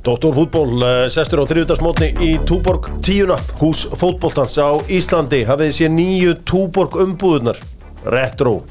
[0.00, 6.38] Doktorfútból uh, sestur á þriðutarsmótni í Túborg tíuna, hús fótbóltans á Íslandi hafið sér nýju
[6.48, 7.60] Túborg umbúðunar
[8.08, 8.62] retro,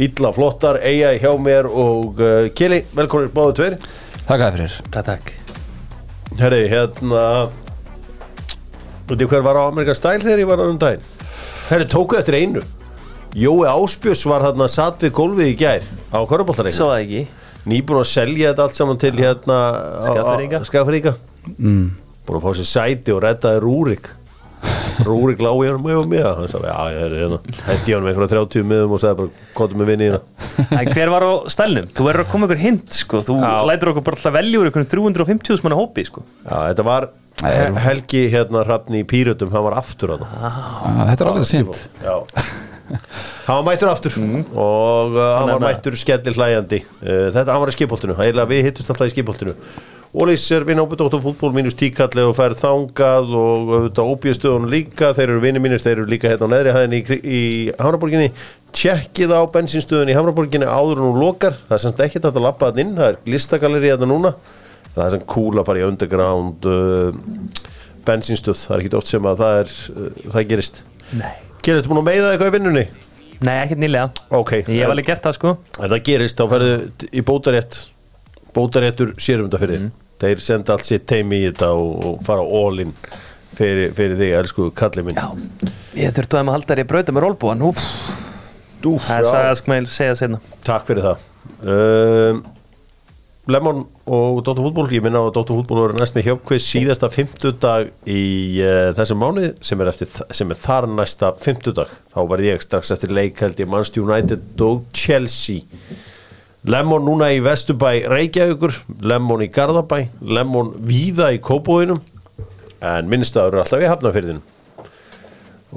[0.00, 3.76] illa flottar eiga hjá mér og uh, Kili, velkonir báðu tveir.
[4.24, 4.78] Takk að fyrir.
[4.88, 5.34] Takk, takk.
[6.40, 7.26] Herri, hérna
[9.08, 11.04] Þú hver var á Amerikan Style þegar ég var á um daginn?
[11.68, 12.64] Herri, tókuð eftir einu.
[13.36, 15.84] Jói Áspjörs var þarna satt við gólfið í gær
[16.16, 17.26] á Körbóltareikinu Svo ekki
[17.70, 19.58] nýbúin að selja þetta allt saman til hérna.
[20.68, 21.14] Skafringa
[21.56, 21.84] mm.
[22.28, 24.10] búin að fá sér sæti og reddaði Rúrik.
[25.06, 27.38] Rúrik lág í hann með og með hann sagði, já, ég er hérna.
[27.68, 30.48] Hætti hann með einhverja 30 miðum og sagði bara, kóttum með vinni hérna.
[30.80, 31.86] En hver var á stælnum?
[31.94, 33.22] Þú verður að koma ykkur hint sko.
[33.28, 33.52] Þú Já.
[33.70, 36.24] lætur okkur bara alltaf velja úr ykkur 350 manna hópi sko.
[36.42, 37.08] Já, þetta var
[37.38, 41.84] He Helgi hérna hrafni í Pírötum, hann var aftur hann Ah, Þetta er alveg sýnt
[42.02, 42.16] já
[42.88, 44.16] hann var mættur aftur.
[44.18, 48.66] Og uh, hann var mættur skellir hlæjandi uh, þetta, hann var í skipholtinu, eiginlega við
[48.68, 49.56] hittust alltaf í skipholtinu.
[50.16, 55.10] Ólís er vinn ábyrð áttu fútból mínus tíkalli og fær þangað og auðvitað óbjöðstöðun líka.
[55.12, 57.40] Þeir eru vinni mínir, þeir eru líka hérna á neðri hæðin í, í
[57.76, 58.30] Hamraborginni.
[58.72, 62.46] Tjekkið á bensinstöðun í Hamraborginni áður en hún lokar, það er semst ekki þetta að
[62.46, 64.32] lappa þann inn, það er listagalleri hérna núna.
[64.94, 67.66] Það er sem cool að fara í underground uh,
[68.08, 70.82] bensinstöð, það er ekki oft sem að það er uh, það gerist.
[71.20, 72.82] Nei Gerist þú búin að meiða eitthvað í vinnunni?
[73.44, 74.26] Nei, ekkert nýlega.
[74.34, 75.50] Ok, Ég hef alveg gert það sko.
[75.76, 77.76] Ef það gerist, þá ferðu í bótarétt
[78.56, 82.42] Bótaréttur sérum þetta fyrir þig Þeir senda allt sitt teimi í þetta og, og fara
[82.42, 82.94] all in
[83.58, 85.20] fyrir, fyrir þig, elsku kallið minn.
[85.20, 85.70] Já.
[85.98, 87.84] Ég þurfti að maður halda þér í brauta með rólbúan Úf,
[88.82, 91.28] Dúf, það er með segja sérna Takk fyrir það.
[91.68, 92.42] Um,
[93.48, 97.08] Lemon og Dóttur fútból Ég minna á að Dóttur fútból voru næst með hjöfkvist síðasta
[97.08, 101.94] fimmtudag í uh, þessum mánuði sem er, eftir, sem er þar næsta fimmtudag.
[102.12, 105.64] Þá verð ég strax eftir leik held ég Manchester United og Chelsea.
[106.68, 108.76] Lemon núna í Vesturbæ Reykjavíkur,
[109.08, 110.02] Lemon í Garðabæ.
[110.28, 112.04] Lemon víða í Kópóinum
[112.84, 114.44] en minnstaður eru alltaf í Hafnafyrðinu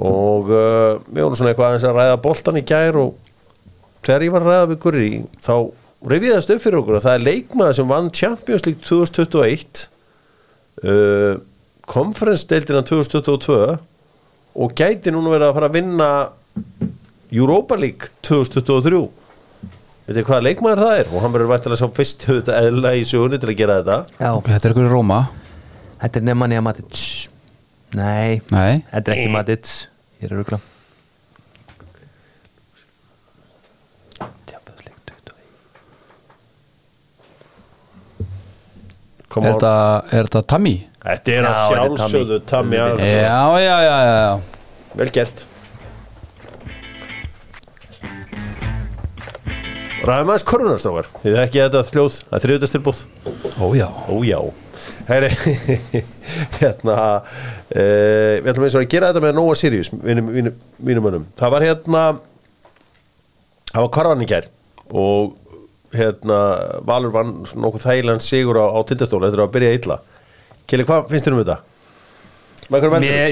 [0.02, 3.16] og uh, við vorum svona eitthvað aðeins að ræða boltan í gær og
[4.04, 5.08] þegar ég var að ræða við Gurri
[5.44, 5.54] þá
[6.08, 9.84] reyfiðast upp fyrir okkur að það er leikmaður sem vann Champions League 2021
[10.82, 11.34] uh,
[11.92, 13.58] konferensdeildina 2022
[14.52, 16.08] og gæti núna verið að fara að vinna
[17.32, 19.02] Europa League 2023
[20.02, 21.06] veit þið hvaða leikmaður það er?
[21.12, 23.98] Og hann verður vært að sá fyrst höfðu eðla í sögunni til að gera þetta.
[24.18, 24.30] Já.
[24.50, 25.20] Þetta er ykkur í Róma?
[26.02, 27.02] Þetta er Nemanja Matic.
[27.94, 28.42] Nei.
[28.50, 28.82] Nei.
[28.90, 29.70] Þetta er ekki Matic.
[30.22, 30.58] Ég er rugla
[34.50, 35.38] Champions League 21 Come
[39.32, 39.74] Er þetta,
[40.12, 40.44] er þetta
[41.32, 42.82] er að sjálfsögðu Tammy Tammy.
[42.82, 43.08] Abraham.
[43.08, 44.92] Já, já, já, já.
[45.00, 45.46] Vel gert.
[50.02, 53.02] Ræðum aðeins korunarstrákar Þið er ekki þetta hljóð Það er þriðutastilbúð
[53.62, 53.86] Ó já.
[54.10, 54.38] Ó já.
[55.06, 55.28] Heyri,
[56.58, 61.06] hérna uh, Við ætlum eins og að gera þetta með Nóa Sirius mínum, mínum, mínum
[61.12, 62.02] önum Það var hérna
[63.70, 64.50] Það var korvan í gær
[64.90, 65.36] Og
[65.96, 66.38] hérna
[66.88, 69.98] Valur vann nokkuð þægilegan sigur á, á tindastóla er að byrja illa.
[70.70, 71.58] Kili, hvað finnst þér um þetta?
[72.72, 72.86] Mér,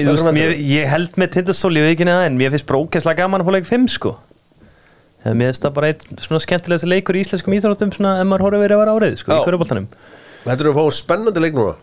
[0.05, 3.41] veist, mér, ég held með tindastól í vikinni það en mér finnst bara ógæslega gaman
[3.41, 4.11] að fá leik 5 sko.
[5.23, 8.45] Eða Mér finnst það bara einn svona skemmtilegast leikur í íslenskum íþróttum svona ef maður
[8.47, 9.87] horfið verið að vera árið sko í hverjuboltanum
[10.41, 11.73] Þetta er að fá spennandi leik núna?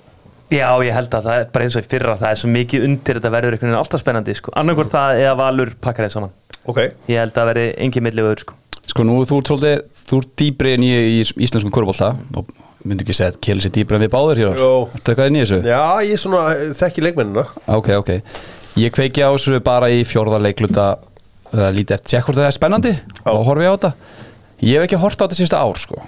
[0.50, 2.86] Já, ég held að það er bara eins og í fyrra það er svo mikið
[2.88, 4.54] undir þetta verður einhvern veginn alltaf spennandi sko.
[4.58, 6.32] Annarkvort það eða valur pakkar þeir saman.
[6.64, 6.80] Ok.
[7.10, 8.56] Ég held að það verði engin millivegur sko
[8.88, 12.53] Sko nú þú ert svolítið Þú ert dýbri en ég í íslenskum korfbólta og
[12.88, 14.62] myndi ekki segja að Kjell sé dýbri en við báður hér.
[15.26, 15.59] Inn í þessu?
[15.69, 17.44] Já, ég svona eh, þekki leikmennina.
[17.75, 18.12] Ok, ok.
[18.81, 20.87] Ég kveiki á þessu bara í fjórða leikluta
[21.49, 22.94] Það er lítið eftir tjekk hvort það er spennandi.
[23.32, 23.91] Og horfi ég á þetta.
[24.59, 26.00] Ég hef ekki hort á þetta síðasta ár sko.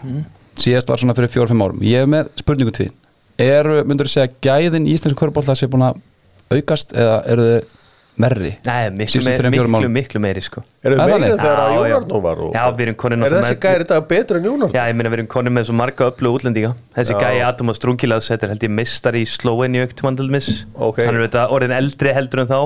[0.61, 1.85] Síðast var svona fyrir fjór-fimm árum.
[1.87, 2.97] Ég hef með spurningu til þín.
[3.41, 6.03] Er, myndur þú segja, gæðin í íslensku korfbólta sé búin að
[6.53, 7.79] aukast eða eru þið
[8.19, 8.51] merri?
[8.67, 11.43] Nei, miklu, fjórum miklu, miklu meiri sko Eru Það er þið meira þannig?
[11.45, 11.75] þegar að.
[11.77, 14.75] Jónarnó var og, Já, við erum konin Er þessi gæri þetta betur en Jónar?
[14.75, 17.21] Já, ég meina við erum konum með svo marga öllu útlendinga Þessi Já.
[17.25, 21.01] gæi Adam og Strungilaðs Þetta er held ég mistar í Sloveni auktum andalmis Ok.
[21.07, 22.61] Hann er þetta orðin eldri heldur en þá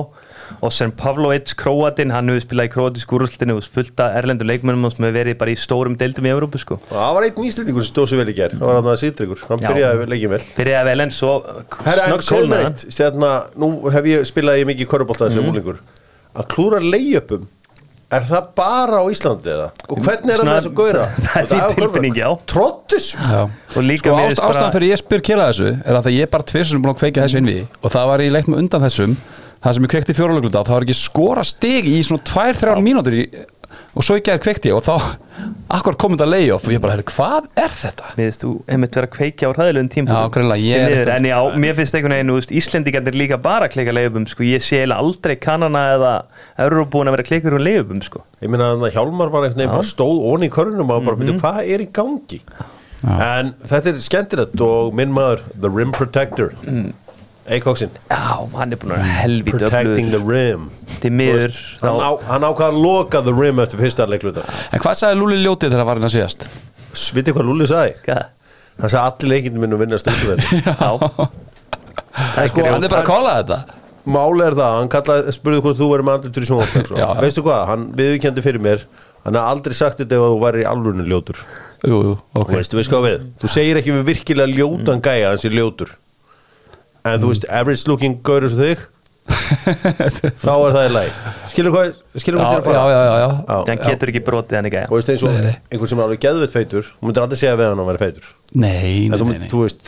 [0.61, 4.87] Og sem Pavlovic, Kroatin Hann hefur spilað í Kroatísku úrúslutinu og fullt af erlendur leikmennum
[4.93, 6.79] sem hefur verið bara í stórum deildum í Evrópu sko.
[6.89, 9.01] Og það var einn nýslendingur sem stóð svo vel í ger Það var hann að
[9.03, 9.69] Sýdryggur, hann Já.
[9.71, 11.35] byrjaði leikið vel Byrjaði vel en svo
[12.29, 15.81] snögg Stjarna, Nú hef ég spilaði ég mikið korfbóltaði sem úlingur
[16.35, 17.45] Að klúra leiðjöpum
[18.13, 19.69] Er það bara á Íslandi eða?
[19.89, 21.05] Og hvernig er það með þess að gauðra?
[21.25, 22.27] það er mín tilfinning, já.
[22.51, 23.39] Trottis Já.
[23.49, 26.47] Og líka sko, ástæðan fyrir ég spyr kela þessu er að það ég er bara
[26.51, 29.17] tvisum búin að kveika þessu innví og það var í leiknum undan þessum
[29.65, 33.23] það sem ég kveikti fjóralögluta það var ekki skora stig í svona 2-3 mínútur í,
[33.95, 34.93] og svo ekki að kveikti og þá
[35.73, 38.11] akkur komið þetta layoff og ég bara, hvað er þetta?
[38.19, 40.29] Mér finnst þú einmitt vera að kveikja á Já,
[40.85, 44.43] er eitthvað- En já, mér finnst einhvern veginn, Íslendingarnir líka bara að klika leifum, sko.
[44.43, 46.13] Ég sé aldrei kannana eða
[46.67, 48.23] Euróbúin að vera klika um leifum, sko.
[48.41, 51.39] Ég meina að Hjálmar var einhvern veginn bara stóð onni í körnum og bara byrja
[51.41, 52.41] hvað er í gangi?
[53.05, 56.93] En þetta er skemmtilegt og minn maður The Rim Protector mm.
[57.45, 58.17] Eikóksinn Já,
[58.57, 60.63] hann er búin að vera helviti Protecting the öflugur Rim.
[61.03, 61.53] Til miður
[61.83, 64.45] hann, á, hann ákvað að loka The Rim eftir fyrsta leikluta.
[64.73, 66.47] En hvað sagði Lúli Ljótið þegar var hérna síðast?
[66.97, 67.95] Sviti hvað Lúli sagði?
[68.07, 68.23] Hvað?
[68.81, 73.35] Hann sagði allir leikindum minn að vinna stunduvelli Já, sko, Hann er bara að kóla
[73.41, 73.59] þetta.
[74.05, 77.07] Máli er það, hann kallaði, spurði hvort þú verið með andri til sjónvarp Já, já.
[77.25, 78.83] Veistu hvað, hann viðurkendi fyrir mér
[79.25, 81.39] Hann hafði aldrei sagt þetta ef þú væri í alvörinu ljótur.
[81.81, 82.51] Jú, jú, ok.
[82.53, 85.95] Veistu, veist hvað við Þú segir ekki við virkilega ljótan gæja hans er ljótur
[87.05, 88.85] En þú veist, average looking gaur eins og þig
[89.25, 91.15] Þá er það í læg
[91.49, 93.29] Skilur hvað, skilur hvað þér að já, já, já,
[93.69, 95.55] hann getur ekki brotið hann ekki Þú veist eins og Nei, nei.
[95.73, 98.03] einhver sem er alveg geðveitt feitur Þú myndir aldrei segja við hann að hann væri
[98.03, 98.25] feitur.
[98.53, 99.49] Nei, nei, nei, nei.
[99.49, 99.85] þú veist,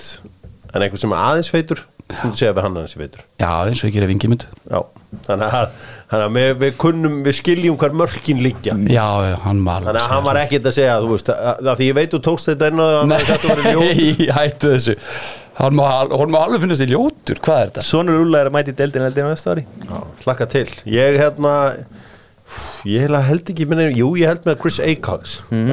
[0.73, 3.21] en einhver sem er aðeins feitur Þú myndir segja við hann að hann sé feitur.
[3.37, 4.79] Já, eins og ég gerir vingi mynd Já,
[5.27, 5.67] þannig að,
[6.11, 8.73] þannig að við, við kunnum, við skiljum hvar mörkin liggja.
[8.87, 11.75] Já, já, hann var Þannig að hann var ekkert að segja, þú veist, að, að
[11.81, 12.79] því ég veit þú tókst þetta inn
[15.57, 17.83] að að Hann má, honum má alveg finnast í ljótur, hvað er þetta?
[17.89, 21.17] Sonur Úlla er að mæti í deildin heldur á næsta ári Já, hlakka til Ég
[21.17, 21.53] hérna
[22.85, 25.71] Ég held ekki minni, Jú, ég held með Chris Acox mm.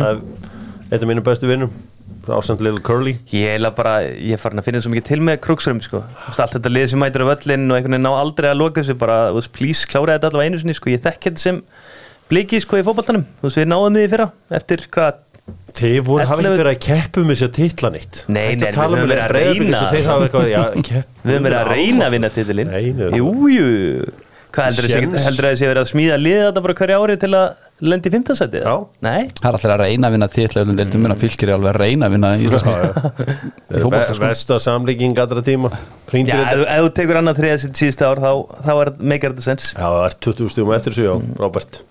[0.89, 1.75] Eitt af mínu bestu vinnum
[2.25, 5.37] Ásand Little Curly Ég heila bara, ég er farin að finna svo mikið til með
[5.45, 6.01] krúksrum sko.
[6.33, 8.97] Allt þetta lið sem mætir á völlin og einhvern veginn ná aldrei að loka þessu
[9.01, 10.93] bara, veist, please, klára þetta allavega einu sinni sko.
[10.95, 11.61] ég þekk þetta sem
[12.31, 15.21] bliki sko í veist, við náðum því fyrra eftir hvað,
[15.75, 18.77] Þið voru hafa 11 ekki verið að keppu með sér titla nýtt Nei, nei, við
[18.79, 19.81] um höfum verið að reyna.
[19.91, 20.05] þeir
[21.25, 23.09] við höfum verið að reyna að vinna titilinn Nei, nei.
[23.19, 23.67] Jú, jú
[24.55, 25.25] Hvað heldur þessi, Séns.
[25.27, 28.61] heldur þessi verið að smíða liða þetta bara hverju ári til að lendi í fimmtansæti?
[28.63, 28.75] Já.
[29.03, 29.23] Nei?
[29.41, 31.81] Það er alltaf að reyna að vinna til öllum deildum minna fylgir er alveg að
[31.83, 34.21] reyna að vinna Í sko.
[34.23, 35.73] Vesta samlíking allra tíma
[36.15, 38.31] Já, ef, þú tekur annað þriða sitt síðustu ár þá,
[38.63, 41.83] þá er meikar þetta sens Já, það er 20 stjúm eftir þessu, já, Robert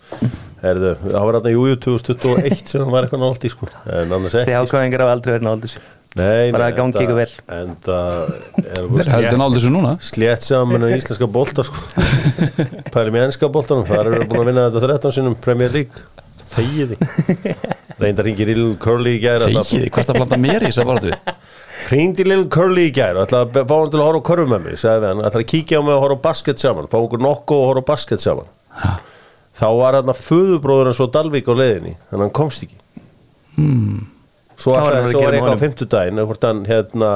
[0.63, 3.67] Herðu, það var hérna jújú 2021 sem það var eitthvað nált í sko.
[3.83, 5.75] En annars Þið ekki ákvæðingar hafa aldrei verið náldis
[6.13, 7.31] Nei, bara nei, gangi ykkur vel.
[7.49, 7.99] Enda
[8.61, 9.93] er Þeir heldur náðu þessu núna?
[9.97, 11.81] slétt saman í íslenska bolta sko.
[12.93, 16.03] Pælum í ennska boltanum þar eru búin að vinna þetta 13 sinum Premier League.
[16.53, 16.99] Þegiði
[18.03, 20.91] Reyndar hringir í Little Curly í gæri Þegiði, hvert að blanda mér í þess að
[20.91, 21.37] bara
[21.87, 24.67] Hringdi Little Curly í gæri ætla að fá hann til að horfa á körfum með
[24.67, 26.91] mig sagði við hann, ætla að kíkja á mig og horfa á basket saman.
[26.91, 28.53] Fá okkur nokku og horfa á basket saman
[29.59, 32.79] þá var hann að föðubróður hans svo Dalvík á leiðinni þannig að hann komst ekki
[33.53, 34.07] Hmm.
[34.57, 35.59] svo, var eitthvað á honum?
[35.61, 37.09] fimmtudaginn hvort hann hérna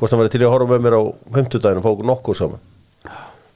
[0.00, 1.02] hvort hann var til að horfa með mér á
[1.36, 2.66] fimmtudaginn og fá okkur nokku saman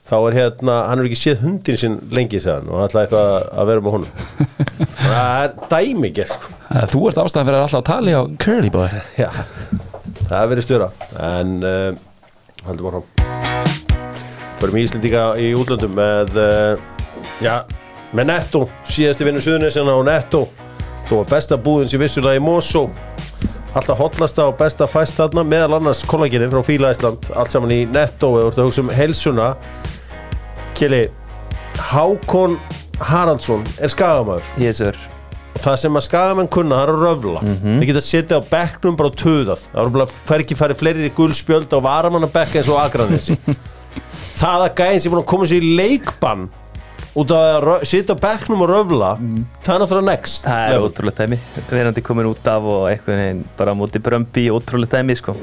[0.05, 3.49] þá er hérna, hann er ekki séð hundin sinn lengi segðan og hann ætlaði eitthvað
[3.51, 4.11] að vera með honum
[5.05, 6.53] það er dæmi gerð sko.
[6.93, 9.29] Þú ert ástæðan fyrir að alltaf að tala á Curly bóði Já,
[10.29, 10.89] það er verið stjóra
[11.33, 11.89] en uh,
[12.69, 13.07] haldum áfram
[14.61, 16.85] Förum í Íslendinga í útlöndum með uh,
[17.43, 17.55] já,
[18.15, 20.45] með Netto síðasti vinnu Suðunisina og Netto.
[21.09, 22.87] Þó að besta búðin sem vissulega í Mosó
[23.75, 27.27] alltaf hotlasta og besta fæst þarna meðal annars kollagininn frá Fíla Ísland.
[27.35, 29.49] Allt saman í Netto eða ert að hugsa um helsuna
[30.75, 31.03] Kili
[31.91, 32.55] Hákon
[33.03, 34.47] Haraldsson er skagamæður.
[34.63, 34.81] Yes
[35.61, 37.41] það sem að skagamenn kunna, það er að röfla.
[37.63, 41.75] Þeir geta setið á bekknum bara og töðað það eru bara hverki farið fleiri gulspjöld
[41.75, 43.37] á varamannabekk eins og agranessi
[44.41, 46.49] það að gæðin sem búin að koma sér í leikbann
[47.15, 49.13] út að sitja á bekknum og röfla
[49.63, 51.37] það er náttúrulega next Það er ótrúlega dæmi.
[51.69, 55.35] Verandi komin út af og eitthvað neginn bara á móti brömbi, ótrúlega dæmi sko.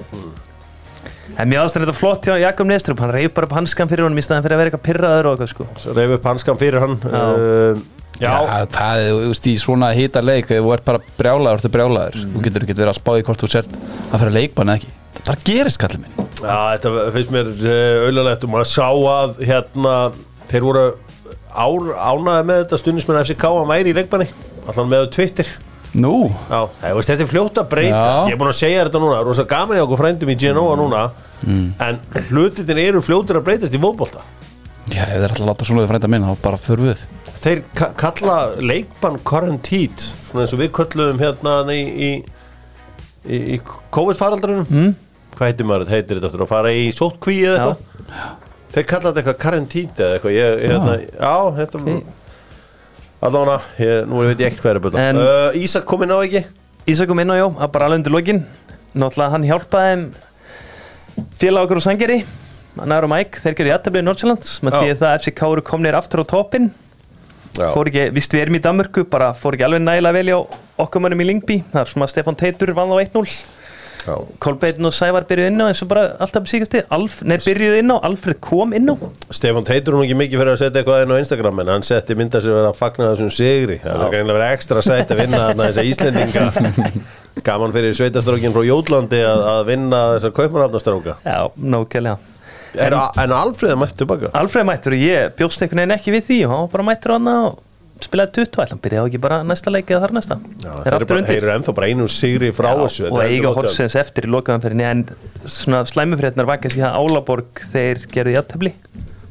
[1.40, 4.20] En mér ástæðan þetta flott hjá Jakob Nestrup, hann reyf bara upp hanskan fyrir honum
[4.20, 5.66] í staðan fyrir að vera eitthvað pirraður og eitthvað sko.
[5.96, 7.22] Reif upp hanskan fyrir hann Já.
[7.22, 7.84] uh,
[8.20, 12.18] já, Já, það er, í svona hita leik þú ert bara brjálaður, þú ert brjálaður.
[12.34, 15.30] Þú getur ekki verið að spáði hvort þú sért að fyrir leikbann eða ekki, það
[15.30, 16.28] bara gerist kallið minn.
[16.42, 19.96] Já, þetta finnst mér uh, auðvitað og maður sá að hérna,
[20.52, 20.84] þeir voru
[21.52, 24.28] ánaði með þetta stundismenn FCK að væri í leikbanni
[24.70, 25.52] allan með á Twitter.
[25.92, 26.14] Nú,
[26.48, 28.18] Já, það, veist, þetta er fljótt að breytast.
[28.22, 28.28] Já.
[28.30, 31.02] Ég er búin að segja þetta núna, rosa gaman hjá okkur frændum í GNO núna.
[31.84, 31.98] En
[32.30, 34.22] hlutin eru fljótur að breytast í fótbolta.
[34.92, 37.04] Já, ef þeir ætla að láta svona við frænda minn, þá bara fyrir við.
[37.42, 42.10] Þeir ka kalla leikbann quarantít Svona eins og við kölluðum hérna í, í,
[43.26, 43.58] í, í
[43.94, 44.68] COVID-faraldrinum.
[44.70, 44.92] Mm.
[45.34, 47.72] Hvað heitir maður, þetta heitir þetta aftur Að fara í sótkví eða Já.
[47.72, 48.41] eitthvað
[48.72, 50.34] Þeir kalla þetta eitthvað quarantít eða eitthvað.
[50.36, 52.02] Ég, ég, hérna, Já, þetta.
[53.22, 56.10] Allána, ég, nú veit ég ekkert hvað er að byrja En- uh, Ísak kom inn
[56.14, 56.40] á ekki?
[56.90, 58.40] Ísak kom inn á, já, að bara alveg undir lokin.
[58.98, 60.06] Náttúrulega hann hjálpaði þeim
[61.38, 62.18] félag okkur og sangeri.
[62.82, 64.78] Er á Mike, þeir gerði jættabli í Nordsjælland með Já.
[64.80, 66.70] því að það FCK eru komnir aftur á toppin
[67.52, 67.66] Já.
[67.74, 70.38] fór ekki, víst við erum í Danmörku bara fór ekki alveg nægilega vel á
[70.80, 73.26] okkur mönnum í Lingby er svona að Stefan Teitur vann á 1-0
[74.02, 74.16] Já.
[74.42, 77.78] Kolbeitin og Sævar byrjuð inn á eins og bara alltaf síkast til, Alf, nei byrjuð
[77.78, 78.94] inn á Alfred kom inn á.
[79.30, 82.18] Stefán Teitur hún ekki mikið fyrir að setja eitthvað inn á Instagram en hann setti
[82.18, 83.78] mynda sér að fagna þessum sigri.
[83.84, 86.46] Það er greinlega verið ekstra sætt að vinna þarna þessa Íslendinga.
[87.46, 92.18] Gaman fyrir sveitastrókin frá Jótlandi að, að vinna þessar kaupmanafnastróka Já, nókjælega
[92.76, 96.38] en, en Alfreð mætt tilbaka Alfred mættur og ég bjóst einhvern veginn ekki við því.
[96.46, 97.60] Og hann bara mættur hann og
[98.06, 100.38] spilaði 20 ætla, hann byrjaði ekki bara næsta leik eða þar næsta?
[100.62, 101.32] Já, er þeir eru aftur bara- undir.
[101.32, 103.10] þeir eru ennþá bara einum sigri frá þessu.
[103.10, 105.04] Og er eiga horsens eftir í lokaðanferðinni en
[105.46, 108.72] svona slæmufrétnar var kannski það Álaborg þeir gerðu játtöfli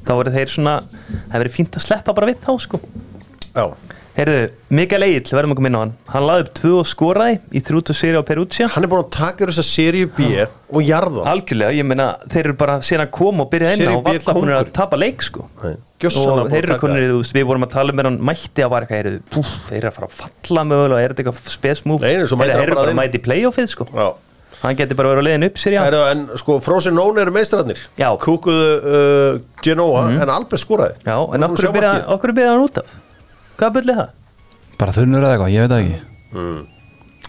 [0.06, 0.76] þá voru þeir svona,
[1.32, 2.80] það verið fínt að sleppa bara við þá sko.
[3.56, 3.66] Já.
[4.12, 5.92] Heyrðu, Mikael Egil, verðum okkur minna á hann.
[6.12, 8.68] Hann laði upp tvö og skoraði í 30 séri á Perugia.
[8.68, 10.28] Hann er búin að taka þessa seríu B
[10.76, 11.24] og jarða.
[11.32, 14.20] Algjörlega, ég meina, þeir eru bara síðan að koma og byrja inn Serie og valla
[14.36, 14.74] búin að kóngurinn.
[14.76, 15.48] tapa leik sko.
[15.64, 17.06] Nei, gjörsamlega og þeir að eru konur,
[17.38, 19.20] við vorum að tala með hann mætti að var eitthvað,
[19.70, 22.40] þeir eru að fara að falla mögulega, er þetta eitthvað spes move Nei, nei, svo
[22.40, 24.08] mætir Heyrðu, hann þeir eru bara að mæti í playoffið sko Já.
[24.62, 27.36] hann geti bara verið að leiðin upp sér, já Heru, en sko Frozen Nón eru
[27.36, 28.10] meistrarnir Já.
[28.22, 32.12] kúkuðu uh, Genoa en Albert skoraði Já, en okkur sjá byrja, markið.
[32.18, 32.94] okkur byrja hann út af
[33.62, 34.14] Hvað byrja það?
[34.82, 36.00] Bara þunnur eða eitthvað, ég veit það ekki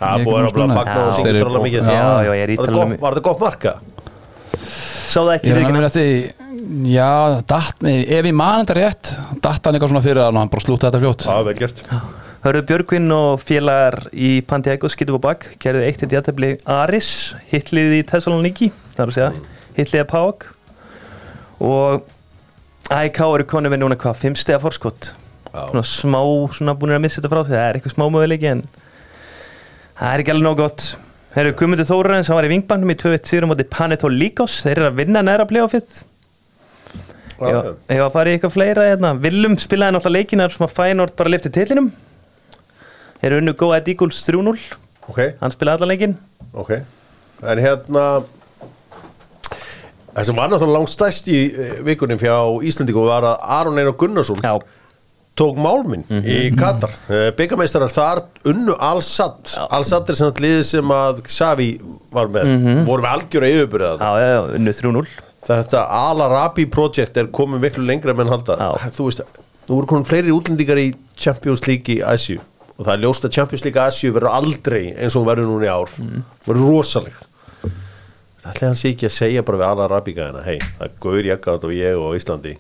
[0.02, 1.16] Það Ég búið er að að fagna og Já.
[1.18, 1.80] syngja tróðlega mikið
[2.42, 2.52] er
[3.02, 3.74] Var það þetta gott marka?
[5.12, 5.58] Sá það Ég
[5.92, 10.22] ekki er að já, datt, ef ég man þetta rétt datt hann eitthvað svona fyrir
[10.24, 11.24] hann og hann bara slúta þetta fljótt.
[11.26, 11.82] Já, vel gert.
[12.42, 15.46] Hörðu Björgvin og félagar í Pantiago skýtu á bak.
[15.62, 17.10] Gerðu eitt eitt jættefli Aris
[17.52, 19.32] hitlið í Thessaloniki það er að segja,
[19.78, 20.48] hitlið að Pák
[21.62, 22.08] og
[22.92, 25.12] AIK eru konum við núna hvað, fimm stega forskott
[25.52, 25.68] Já.
[25.70, 26.20] svona smá,
[26.56, 27.54] svona búin að missa þetta frá því.
[27.54, 28.64] Það er eitthvað smá möguleiki en
[30.00, 30.86] það er ekki alveg nóg gott.
[31.32, 34.74] Herru Guðmundur Þórarins, hann var í vingbandum í 2-1 sigur á móti Panetol Líkos, þeir
[34.82, 36.02] eru að vinna næra playoffið
[37.50, 37.58] Já,
[37.90, 39.10] Ég var að fara í eitthvað fleira hérna.
[39.24, 41.88] Willum spilaði náttúrulega leikinar sem að Feyenoord bara lifti tillinum
[43.22, 44.54] Þeir eru unnu Go Ahead Eagles 3-0
[45.10, 46.14] Ok, Hann spilaði allan leikin
[46.52, 46.72] ok.
[47.42, 48.04] En hérna
[50.12, 52.34] Það sem var náttúrulega langt stæst í eh, vikunum fjá
[52.68, 54.52] Íslandíku var að Aron Einar Gunnarsson Já,
[55.40, 56.92] tók málminn í Katar.
[57.38, 58.20] Byggameistarar þar
[58.52, 61.68] unnu Al-Sad Al-Sad er sem að liðið sem að Xavi
[62.12, 62.50] var með.
[62.84, 68.14] Voru með algjöra yfirbyrða já, já, unnu 3-0 þetta Al-Arabi project er komið miklu lengra
[68.16, 68.56] með halda.
[68.60, 68.92] Já.
[68.96, 69.22] þú veist,
[69.66, 72.40] nú voru konum fleiri útlendingar í Champions League í Asju
[72.72, 75.68] og það er ljóst að Champions League Asju verður aldrei eins og hún verður núna
[75.68, 75.92] í ár.
[76.46, 77.18] Verður rosaleg.
[78.42, 81.26] Það ætlaði hann sé ekki að segja bara við Al-Arabi gæðina hei, það er Gaur
[81.28, 82.56] Jakart og ég og Íslandi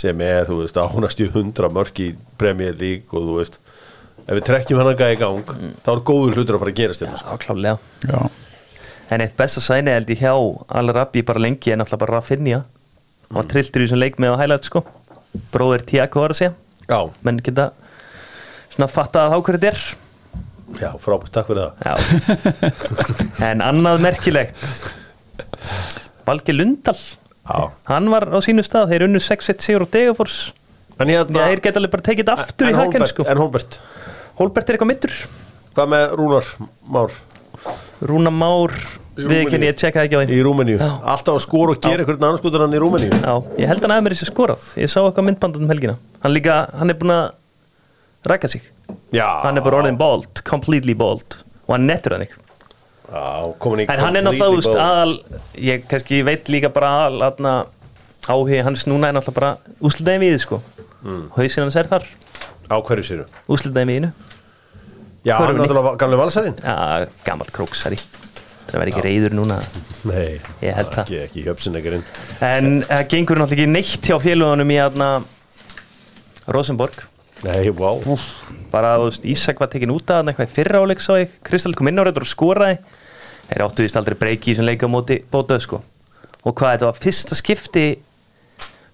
[0.00, 3.58] sem er, þú veist, ánast í hundra mörk í Premier League og þú veist
[4.30, 6.78] ef við trekkjum hann að gæða í gang þá er góður hlutur að fara að
[6.80, 8.20] gerast hérna Já, klálega Já,
[9.10, 10.32] En eitt besta sæni held ég hjá
[10.80, 12.60] Al-Rabi bara lengi en alltaf bara Rafinha.
[13.28, 14.84] Hann var trilltur í þessum leik með á highlight sko.
[15.54, 16.52] Bróður Tiago var að segja.
[16.90, 17.70] Já, Menn geta
[18.74, 19.82] svona fatta að þetta er.
[20.78, 23.42] Já, frábært, takk fyrir það.
[23.50, 24.62] En annað merkilegt.
[26.26, 26.98] Valgi Lundal.
[27.50, 30.40] Já, Hann var á sínu stað, þeir unnu 6-1 sigur á Degafors
[31.00, 33.24] þeir geta alveg bara tekið aftur en í haken sko.
[33.26, 33.78] en Holbert?
[34.40, 35.14] Holbert er eitthvað mittur
[35.74, 36.50] Hvað með Rúnar
[36.90, 37.14] Már?
[38.04, 38.74] Rúna Már,
[39.18, 39.66] Í við ekki Rúmeníu.
[39.66, 40.78] ég tjekkaði ekki á því í Rúmeníu.
[40.80, 43.10] Alltaf að skora og gera einhvern annan skutur hann í Rúmeníu.
[43.10, 44.68] Já, ég held hann að mér þessi skorað.
[44.78, 45.96] Ég sá eitthvað myndbandan um helgina.
[46.22, 48.68] Hann líka, hann er búin að rækja sig.
[49.16, 49.26] Já.
[49.42, 51.40] Hann er bara orðin bald, completely bald.
[51.66, 52.38] Og hann nettur hann ekki
[53.10, 55.14] Já, komin í En hann er náttúrulega, veist, aðal
[55.58, 57.54] Ég kannski veit líka bara aðal aðna,
[58.30, 60.60] Áhugi hans núna er náttúrulega bara Úslitaði við, sko.
[61.02, 61.24] Mm.
[61.34, 62.06] Hausinn hans er þar,
[62.70, 64.12] Á hverju séru úslitaði
[65.20, 66.56] Já, hann er náttúrulega gamlega valsarinn.
[66.64, 67.98] Já, gammal króksari
[68.70, 69.56] Það verði ekki reyður núna.
[70.06, 71.00] Nei, Ég held það.
[71.02, 72.04] Ekki, ekki höfsinleikarinn
[72.46, 75.08] En það gengur náttúrulega ekki neitt hjá félagunum í aðna
[76.54, 77.02] Rosenborg?
[77.44, 77.90] Nei, vá.
[78.70, 81.32] Bara þú veist, Ísak var tekin út af hann eitthvað í fyrra áleik sá ég,
[81.46, 82.78] Kristall kom inn á reyður og skoraði.
[83.50, 85.80] Þeir áttu vist aldrei breyki í sem leika á móti bótaðu sko.
[86.44, 87.86] Og hvað þetta var fyrsta skipti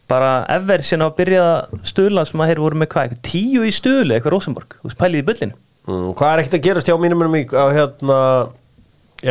[0.09, 1.45] bara ever á að byrja
[1.87, 5.01] stöðla sem að þeir voru með hvað, eitthvað tíu í stöðlu eitthvað Rosenborg, þú veist,
[5.01, 5.59] pælið í bullinu.
[5.87, 8.19] Mm, Hvað er ekkert að gerast hjá mínum mínum í á hérna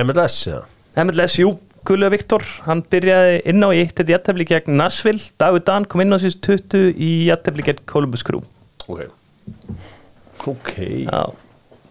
[0.03, 0.59] MLS, já.
[1.03, 1.53] MLS, jú,
[1.85, 6.01] Gullu Viktor hann byrjaði inn á í eitt þetta jættefli gegn Nashville, David Dan kom
[6.01, 8.41] inn á síðust 20 í jættefli gegn Columbus Crew.
[8.87, 9.05] Ok.
[10.49, 10.73] Ok.
[11.05, 11.21] Já,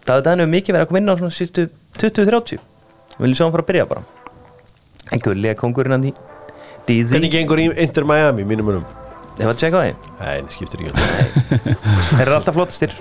[0.05, 1.69] David Dan hefur mikið verið að koma inn á svona síðustu
[2.01, 2.61] 20-30
[3.21, 4.05] viljum sjá hann fara að byrja bara?
[5.15, 6.13] En er kongurinn hann í
[6.85, 8.85] DZ, Hvernig gengur í Inter Miami, mínum mínum?
[9.35, 9.93] ég var að tjekka á því.
[10.19, 10.91] Nei, það skiptir ekki
[12.15, 12.93] þeir eru alltaf flottastir,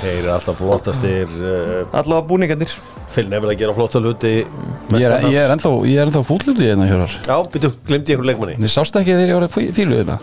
[0.00, 2.72] Þeir eru alltaf flottastir uh, allavega búningarnir.
[3.10, 6.68] Phil Neville að gera flotta hluti ég er, ég er ennþá, ég er ennþá fúllutið
[6.70, 8.54] hérna hjörar Já, byrju, glimti ykkur leikmanni?
[8.62, 10.20] Þið sást ekki þegar ég var í fí- fílu hérna?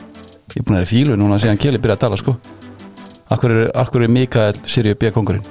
[0.48, 2.38] Ég er búin að vera í fílu núna síðan Keli byrjaði að tala sko.
[3.36, 5.12] Akkur er, akkur er Mikael Sirju B.
[5.12, 5.44] kongurinn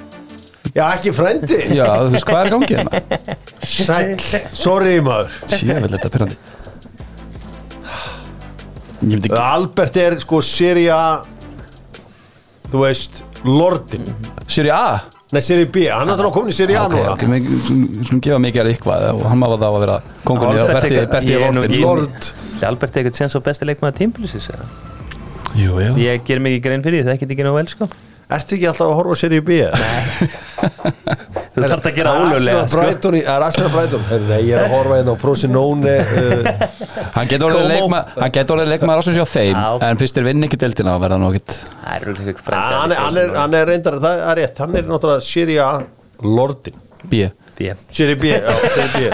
[0.73, 3.37] Já, ekki frendi Já, þú veist, hvað er gangið hérna?
[3.61, 4.17] Sæll,
[4.57, 5.37] sorry maður.
[5.53, 6.37] Sjövel, þetta er
[9.07, 10.97] Ég ekki Albert er sko Sirja
[12.67, 14.05] Þú veist, Lordin.
[14.47, 15.01] Sirju A?
[15.31, 17.11] Nei, Sirja B, hann er náttúrulega komin í Sirja A núna.
[17.11, 17.47] ok, við
[18.07, 21.51] skulum gefa Mikael eitthvað og hann maður þá að vera kongurinn Albert Berti, er er
[21.51, 21.71] nú Lordin.
[21.71, 22.29] ekki- Lord.
[22.69, 24.47] Albert er eitthvað sens á besti leikmaður tímpulisis
[25.57, 25.91] Jú, jú.
[25.99, 27.87] Ég ger ekki grein fyrir því, það ekkert ekki nóg vel sko.
[28.29, 29.49] Ertu ekki alltaf að horfa Sirja B?
[31.57, 32.77] Þú þarf að gera Það er ólöglega Arsenal sko.
[32.77, 36.05] Það er Brighton Herru, Nei, ég er að horfa hérna á Frosinone uh,
[37.15, 37.71] Hann getur orðið Como.
[37.73, 39.69] leikma, hann getur orðið leikmaður ásins hjá þeim Já.
[39.89, 41.17] en fyrst er vinn ekki deltina að verða
[41.97, 44.83] er rúglega eitthvað hann, er, hann, er, hann er reyndar, það er rétt Hann er
[44.91, 45.67] náttúrulega Sirja
[46.21, 47.25] Lordin B.
[47.57, 47.73] B.
[47.89, 48.23] Sirja B,
[48.77, 49.11] Sirja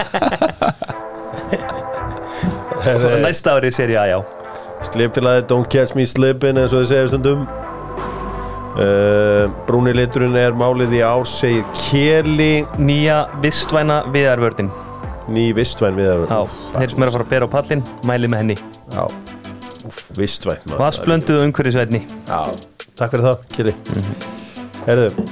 [3.24, 4.18] Næsta ári sér ég að já.
[4.84, 7.46] Slipfélagi Don't Catch Me Slippin eins og þið segja stundum
[8.78, 12.64] uh, Brúni liturinn er málið í ár segir Keli.
[12.78, 14.72] Nýja vistvæna viðarvördin
[15.30, 16.40] ný vistvæn við Já,
[16.74, 18.56] þeir sem er að fara að bera á pallin Mæli með henni.
[18.92, 19.04] Já,
[20.18, 20.74] vistvæn.
[20.76, 22.40] Vassblönduð umhverfisvætni Já,
[22.98, 23.74] takk fyrir það, Keli.
[24.84, 25.26] Herðu,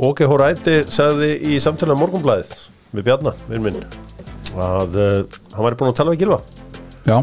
[0.00, 2.54] Óke Hóræti sagði í samtala morgunblæðið
[2.96, 3.82] við Bjarnar, vinn minn
[4.58, 6.40] að uh, hann væri búin að tala við Gilva
[7.06, 7.20] Já,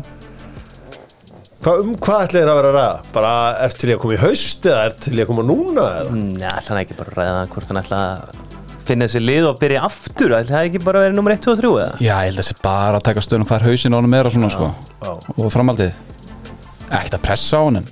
[1.64, 2.98] Hva, um hvað ætli þér að vera að ræða?
[3.16, 3.32] Bara,
[3.66, 5.86] er til ég að koma í haust eða er til ég að koma núna?
[6.02, 6.18] Eða?
[6.18, 8.44] Nei, ætla hann ekki bara að ræða hvort hann ætla að
[8.88, 11.52] finna þessi lið og byrja aftur ætla það ekki bara að vera nummer 1, 2
[11.52, 11.88] og 3 eða?
[12.00, 14.36] já, ég held að þessi bara að taka stöðunum hver hausin á honum er og
[14.38, 15.12] svona sko já.
[15.34, 15.92] og framhaldið
[16.88, 17.90] ekkert að pressa á honum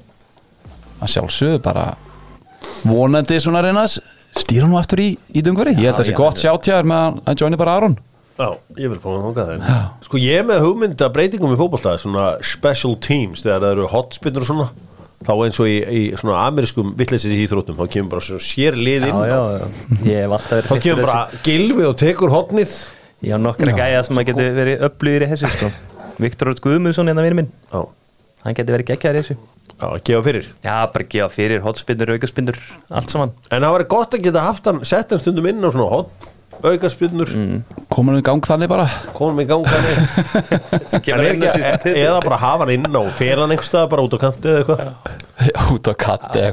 [1.03, 1.83] að sjálfsögðu bara
[2.87, 3.97] vonandi svona að reyna að
[4.39, 7.01] stýra nú aftur í, í dungveri ég held að það sé já, gott þér með
[7.09, 7.97] að- að joini bara Aron
[8.35, 8.47] Já,
[8.81, 9.69] ég vil fá hann þangað þeim
[10.07, 14.43] Sko ég er með hugmynda breytingum í fótballtæði svona special teams þegar það eru hotspinnur
[14.43, 14.67] og svona
[15.25, 18.75] þá eins og í, í svona amerískum vittleysis í íþróttum þá kemur bara svona sér
[18.75, 19.21] lið inn.
[19.23, 22.75] Já, já, já, ég hef alltaf verið þá kemur bara gilvi og tekur hotnið
[23.25, 23.77] Ég á nokkra Já.
[23.79, 25.69] gæja sem að geti verið upplýðir í þessu sko.
[26.21, 27.47] Viktor Rótt Guðmundsson hérna vinur minn.
[27.71, 27.79] Já,
[28.45, 29.37] Hann geti verið geggjaður í þessu.
[29.71, 30.49] Já, að gefa fyrir.
[30.61, 32.59] Já, bara gefa fyrir, hotspinnur, aukaspinnur,
[32.99, 33.33] allt saman.
[33.49, 36.27] En það væri gott að geta haft hann sett hann stundum inn á svona hot
[36.63, 37.31] aukarspinnur,
[37.91, 38.85] koma hann í gang þannig bara.
[39.17, 39.97] Konum í gang þannig.
[41.15, 44.51] Er inn e- eða bara hafa hann inn á félan einhverstað bara út á kanti
[44.51, 45.15] eða eitthvað?
[45.75, 46.45] Út á katti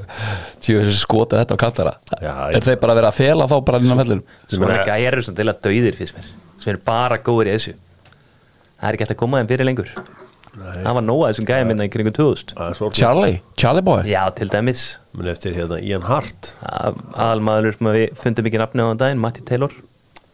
[0.65, 4.03] tjóðu skota þetta á ég- er þeir bara að vera að fela þá bara innan
[4.03, 6.33] vellir Svona gæjar eru svona til að dauðir fyrst mér.
[6.63, 7.77] Sem eru bara góður í þessu.
[8.83, 9.95] Það er ekki hægt að koma þeim fyrir lengur.
[10.53, 14.03] Það var nóga þessum gæja minna í kringu 2000 Það er svo Charlie, Charlie boy?
[14.05, 14.83] Já, til dæmis.
[15.17, 16.51] Minn eftir hérna Ian Hart.
[16.69, 19.73] Aðalmaður sem við fundum ekki nafni á þann daginn, Matti Taylor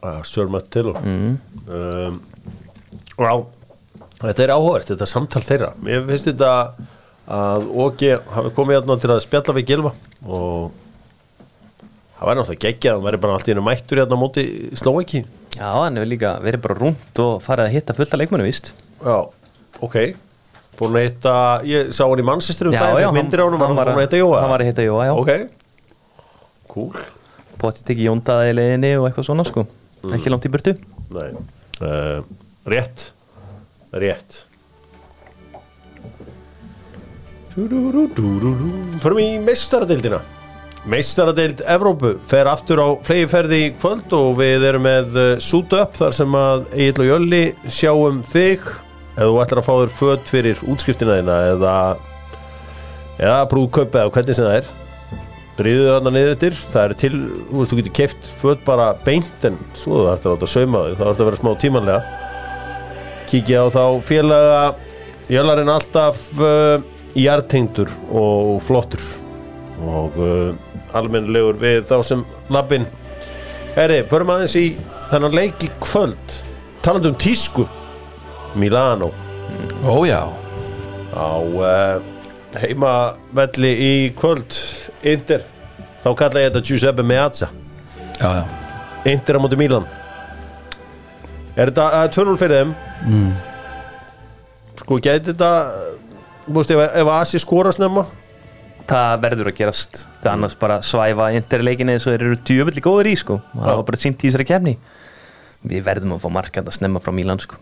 [0.03, 2.19] uh, Sir Matt Taylor um,
[3.19, 3.33] Já
[4.19, 5.69] Þetta er áhugavert, þetta er samtal þeirra.
[5.87, 6.49] Mér finnst þetta
[7.29, 9.93] að Ógi hafi komið hérna til að spjalla við Gilva
[10.27, 10.73] og
[12.17, 14.45] það væri náttúrulega geggjað hann væri bara allt í einu mættur hérna á móti
[14.81, 15.23] Slóeki
[15.55, 18.73] Já, hann hefur líka verið bara rúmt og farið að hitta fullt af leikmennu, víst.
[19.05, 19.17] Já,
[19.87, 19.97] ok.
[20.79, 23.79] Hann að hitta, ég sá hann í mannsistur um já, fékk myndir á hann, hann
[23.79, 24.43] var búin að hitta Jóa?
[24.43, 25.15] Hann var að hitta Jóa, já.
[25.19, 25.33] Ok,
[26.75, 27.03] cool.
[27.59, 29.67] Bótti tekið jóndaði í leiðinni og eitthvað svona, sko
[30.15, 30.75] Ekki langt í burtu?
[31.15, 31.31] Nei,
[31.83, 32.21] uh,
[32.69, 33.11] rétt.
[33.99, 34.45] Rétt.
[37.59, 40.21] Förum í meistaradildina
[40.89, 45.97] Meistaradeild Evrópu fer aftur á flegiferði í kvöld og við erum með uh, Suit Up
[45.99, 48.63] þar sem að Egil og Jölli sjáum þig.
[49.19, 51.75] Eða þú ætlar að fá þér föt fyrir útskriftina þína eða
[53.19, 54.71] eða brúðkaup eða hvernig sem það er
[55.59, 57.17] Bríðu þarna niður það er til,
[57.49, 60.83] þú veist, þú getur keft föt bara beint en svo þú ætti að láta sauma
[60.85, 62.03] þau, það ætti að vera smá tímanlega.
[63.29, 64.61] Kíkja á þá félaga,
[65.35, 66.85] jölarinn alltaf uh,
[67.19, 69.03] jartengdur og flottur.
[69.83, 70.53] Og uh,
[70.95, 72.23] almennilegur við þá sem
[72.55, 72.87] labbin.
[73.75, 74.69] Herri, förum aðeins í
[75.11, 76.37] þennan leik í kvöld,
[76.87, 77.67] talandi um tísku,
[78.55, 79.11] Milano.
[79.83, 80.23] Ó já,
[81.19, 81.99] á uh,
[82.63, 84.55] heimavelli í kvöld
[85.07, 85.45] Inter.
[86.03, 87.49] Þá kalla ég þetta Giuseppe Meazza.
[88.19, 88.45] Já, já.
[89.13, 89.87] Inter á móti Milan.
[91.59, 92.75] Er þetta uh, 2-0 fyrir þeim.
[93.09, 93.31] Mm.
[94.79, 95.51] sko gæti þetta
[96.49, 98.05] þú veist ef, ef Asi skora snemma?
[98.89, 100.05] Það verður að gerast.
[100.23, 103.41] Það annars bara svæfa interleikinni eins og þeir eru djöfulli góður í, sko.
[103.53, 104.79] Það var bara sínt í þessari kefni
[105.69, 107.59] Við verðum að fá markað að snemma frá Mílan, sko.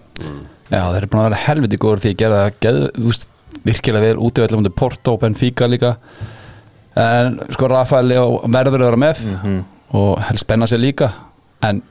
[0.68, 3.29] Já, þeir eru búin að vera helviti góður því að gera það geð, úst,
[3.64, 5.94] virkilega vel undir Porto og Benfica líka
[6.97, 9.23] en sko Rafael verður að vera með
[9.97, 11.11] og helst spenna sér líka.
[11.65, 11.83] En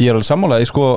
[0.00, 0.88] ég er alveg sammálaði sko,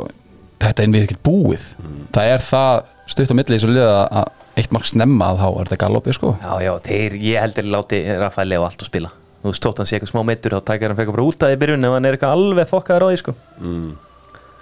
[0.61, 1.67] þetta er einvið ekkert búið.
[2.15, 5.47] Það er það stutt á milli í svo liða að eitt mark snemma að þá
[5.47, 6.33] er þetta galopið sko.
[6.41, 9.13] Já, já, þeir, ég heldur láti Rafael Leo allt að spila.
[9.37, 11.53] Þú veist, tótt hann sé eitthvað smá meittur þá tækir hann fekk bara út að
[11.53, 13.35] í byrjun ef hann er eitthvað alveg fokkaður á því sko.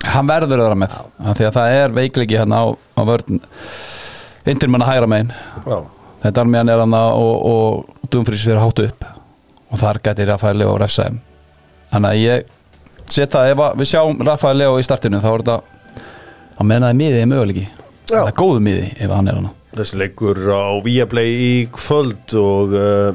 [0.06, 3.40] Hann verður að vera með af Því að það er veikleiki hérna á, á vörn
[4.46, 5.32] Indir manna hægra megin.
[5.66, 5.78] Já,
[6.26, 9.08] Þetta er meðan er hann og, og Dumfries fyrir háttu upp
[9.70, 11.20] og þar gæti Rafael Leo refsaðum
[11.92, 12.48] Þannig að ég
[13.12, 15.60] set það, ef við sjáum Rafael Leo í startinu þá er þetta
[16.56, 17.68] að menna það miðið er möguleiki.
[18.10, 22.76] Það er góðu miði ef hann er hann þessi leikur á Viaplay í kvöld og
[22.78, 23.12] uh,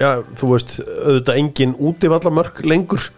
[0.00, 3.10] já, þú veist, auðvitað engin útivallamörk lengur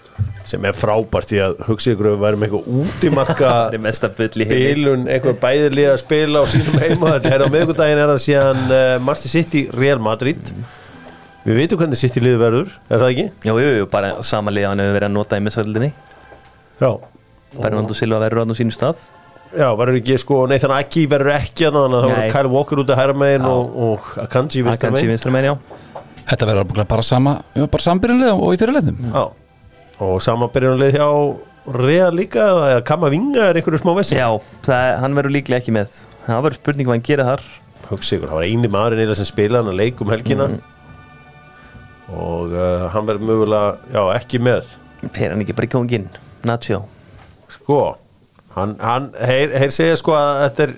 [0.49, 4.11] sem er frábært því að hugsa ykkur að við værum eitthvað útimarka það er mesta
[4.17, 4.59] bull í heimi.
[4.65, 8.63] bilun, eitthvað bæðilega að spila á sínum heima, þetta er á miðgudaginn er það síðan
[8.67, 10.53] uh, Master City Real Madrid
[11.47, 13.27] við veitum hvernig City liður verður, er það ekki?
[13.49, 15.91] jú, jú, jú, bara samanlega hann hefur verið að nota í missöldinni.
[16.81, 16.91] Já.
[17.57, 19.09] Bernardo Silva verður hann á sínu stað.
[19.51, 22.13] Já, verður ekki sko, Nathan Aki verður ekki þannig að það Nei.
[22.15, 25.49] verður Kyle Walker út að hæra megin og, og Akanji vinstra Akanji megin vinstra megin,
[25.51, 26.03] já.
[26.31, 29.25] Þetta verður bara sama já, bara sambyrjunlega og í fyrirleitum Já,
[30.07, 31.09] og samanbyrjunarlið hjá
[31.81, 34.29] Rea líka eða Kama Vinga er einhverju smá vessi Já,
[34.67, 35.99] það, hann verður líklega ekki með.
[36.29, 37.43] Það verður spurning hvað hann gerir þar.
[37.91, 40.47] Hugsa ykkur, það var eini maðurinn eða sem spilaði hann að leik um helgina
[42.11, 44.71] og uh, hann verður mögulega, já, ekki með.
[45.15, 46.07] Fer hann ekki bara í kongin
[46.49, 46.83] Nacho?
[47.55, 47.81] Sko,
[48.57, 50.75] hann, hann heyr, heyr segja sko að þetta er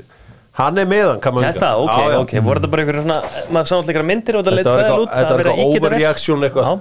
[0.59, 2.19] hann er með hann, Kama Já, Vinga það, ok, já.
[2.21, 3.19] ok, voru þetta bara einhverjum svona
[3.57, 5.77] maður einhverja myndir og þetta leit Þetta var fræðilega eitthvað- út þetta var það eitthvað
[5.79, 6.81] overreaction eitthvað.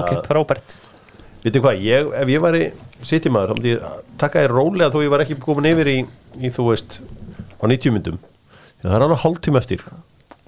[0.00, 0.76] Ok, frábært.
[1.46, 2.62] Vitið hvað, ég, ef ég væri
[3.06, 3.74] City maður, þá myndi
[4.40, 5.98] ég rólega þó ég var ekki komin yfir í,
[6.40, 7.00] í þú veist
[7.60, 8.18] á 90 myndum.
[8.82, 9.84] Það er alveg hálftíma eftir.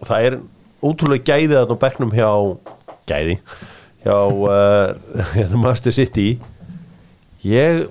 [0.01, 0.39] Og það er
[0.83, 2.31] ótrúlega gæðið að á bekknum hjá
[3.09, 3.39] gæði.
[4.05, 6.29] Hjá uh, Master City.
[7.47, 7.87] Ég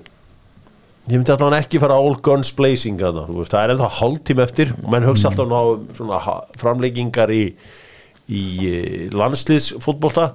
[1.08, 4.72] ég myndi allavega ekki fara all guns blazing að það, það er ennþá hálftíma eftir
[4.76, 7.44] og menn hugsa alltaf ná um svona ha- framleikingar í,
[8.28, 10.26] í eh, landsliðsfótbolta.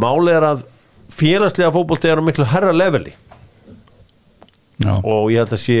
[0.00, 0.64] Máli er að
[1.12, 3.12] félagslega fótbolti er á miklu herra leveli.
[4.80, 5.76] Já, og ég held að sé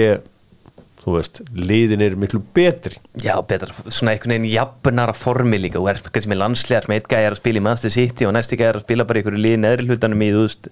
[1.06, 2.98] þú veist, liðin er miklu betri.
[3.22, 5.78] Já, betra, svona einhvern veginn jafnara formi líka.
[5.78, 8.34] Og er kannski með landslegar sem eitt gæði er að spila í Manchester City og
[8.34, 10.70] næsti gæði er að spila bara í einhverju liði neðri hlutanum í, þú veist,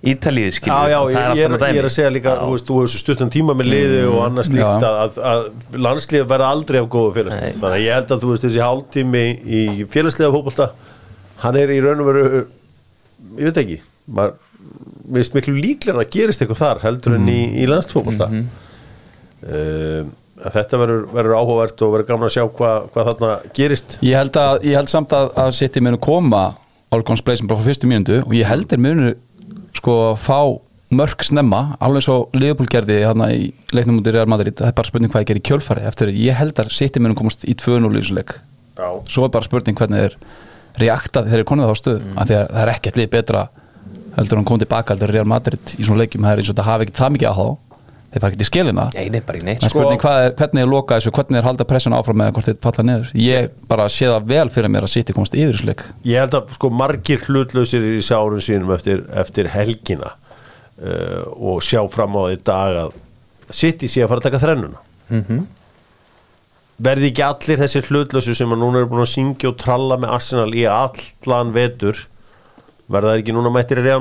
[0.00, 2.38] Ítalíu skilur Já, já, ég, er, ég er að segja líka Já.
[2.40, 6.22] þú veist, þú hefur stuttan tíma með liði og annars líkt að, að, að landslið
[6.30, 7.42] verða aldrei af góðu félagslið.
[7.44, 7.58] Nei.
[7.58, 9.60] þannig að ég held að þú veist þessi hálftími í
[9.92, 10.70] félagslega fótbolta
[11.44, 13.78] hann er í raun og veru ég veit ekki
[14.08, 14.40] maður,
[15.04, 18.66] mér finnst miklu líklega að gerist eitthvað þar heldur en í, í landsfótbolta mm
[20.40, 23.98] að þetta verður, áhugavert og verður gaman að sjá hvað hva þarna gerist.
[24.04, 26.44] Ég held, að, ég held samt að, að City munu koma
[26.94, 29.12] Olgons Blazing bara frá fyrstu mínundu og ég held þeir munu
[29.76, 30.40] sko fá
[30.90, 34.56] mörg snemma alveg svo Liverpool gerði hérna í leiknum út í Real Madrid.
[34.58, 37.16] Það er bara spurning hvað ég gerir í kjölfari eftir ég held að City munu
[37.18, 38.38] komast í 2-0 í þessu leik.
[38.80, 38.88] Já.
[39.12, 40.14] svo er bara spurning hvernig þeir
[40.80, 42.00] reaktað þegar þeir eru konið þá stöðu.
[42.00, 42.14] Mm.
[42.16, 43.42] af því að það er ekkert lið betra
[44.16, 46.24] heldur hann kom tilbaka heldur Real Madrid í svona leikjum.
[46.24, 47.34] Það er eins og þetta hafi ekki það mikið á.
[47.38, 47.69] þá
[48.10, 50.32] þeir fara ekki til skilina Nei, nei, bara í neitt Það Sko- spurning hvað er,
[50.40, 53.12] hvernig er loka þessu, hvernig er halda pressun áfram með hvort þeir falla niður.
[53.14, 55.84] Ég bara sé það vel fyrir mér að City komast yfir þessu leik.
[56.10, 60.10] Ég held að sko margir hlutlausir í sárun sínum eftir, eftir helgina
[60.82, 62.98] uh, og sjá fram á því dag að
[63.50, 65.46] City sé að fara að taka þrennuna Mhm.
[66.80, 70.12] verði ekki allir þessi hlutlausu sem að núna eru búin að syngja og tralla með
[70.16, 71.98] Arsenal í allan vetur
[72.90, 74.00] verða það ekki núna mættir í Real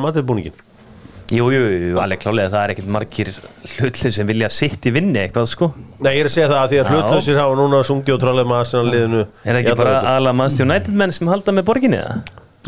[1.29, 3.29] Búningin Jú, alveg klálega það er ekkert margir
[3.77, 5.69] hlutlir sem vilja sitt í vinni eitthvað, sko
[6.01, 6.91] Nei, ég er að segja það að því að Já.
[6.95, 10.33] hlutlausir hafa núna sungið og trallað með Arsenal liðinu Er það í ekki bara aðla
[10.39, 12.17] Manchester United menn sem halda með borginni eða?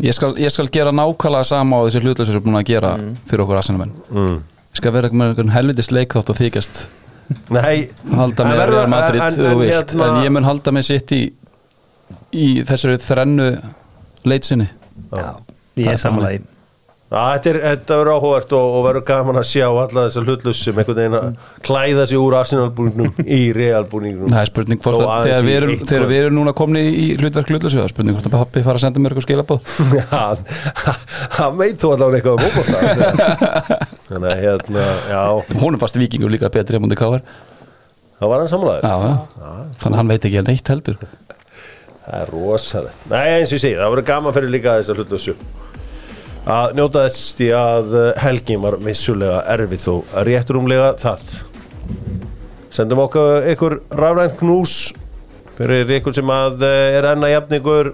[0.02, 2.92] Ég skal, ég skal gera nákvæmlega sama á þessu hlutlösu sem er búin að gera
[3.28, 3.92] fyrir okkur aðsennamenn.
[4.10, 4.38] mm.
[4.72, 6.80] Ég skal vera með einhvern helvitist leik þátt og þykjast
[7.52, 10.72] Nei, halda en með Real Madrid, en- þú en vilt, hérna- en ég mun halda
[10.74, 11.20] með City
[12.32, 13.46] í þessari þrennu
[14.28, 14.66] leitsinni.
[15.12, 15.36] Já,
[15.76, 16.42] Það ég er samanlega
[17.12, 20.78] þetta, er, þetta verður áhugavert og, og verður gaman að sjá alla þessar hlutlaus sem
[20.80, 21.26] einhvern veginn að
[21.66, 26.06] klæða sig úr Arsenal-búningnum í Real-búningnum Það er spurning hvort að þegar við erum, þegar
[26.12, 28.84] við erum núna komni í hlutverk hlutlösu, það er spurning hvort að pappi fara að
[28.86, 29.60] senda mér eitthvað skilabóð.
[30.00, 30.22] Já,
[31.38, 32.76] hann veit þú allavega eitthvað um óbústa
[34.12, 35.22] Þannig að hérna, já,
[35.62, 37.22] Hún er fast vikingur líka betri ef múndi káar.
[38.20, 39.52] það var hann samlaður Já, já.
[39.82, 40.96] Þannig að hann veit ekki neitt heldur.
[42.02, 45.36] Það er rosalegt Nei, eins og ég segi, það verður gaman fyrir líka þessar hlutlausu
[46.50, 51.26] að njóta þess því að eh, helgin var missulega erfið og réttrúmlega það.
[52.72, 54.76] Sendum okkur ykkur rafrænt knús
[55.58, 57.92] fyrir ykkur sem að eh, er enn að jafna ykkur.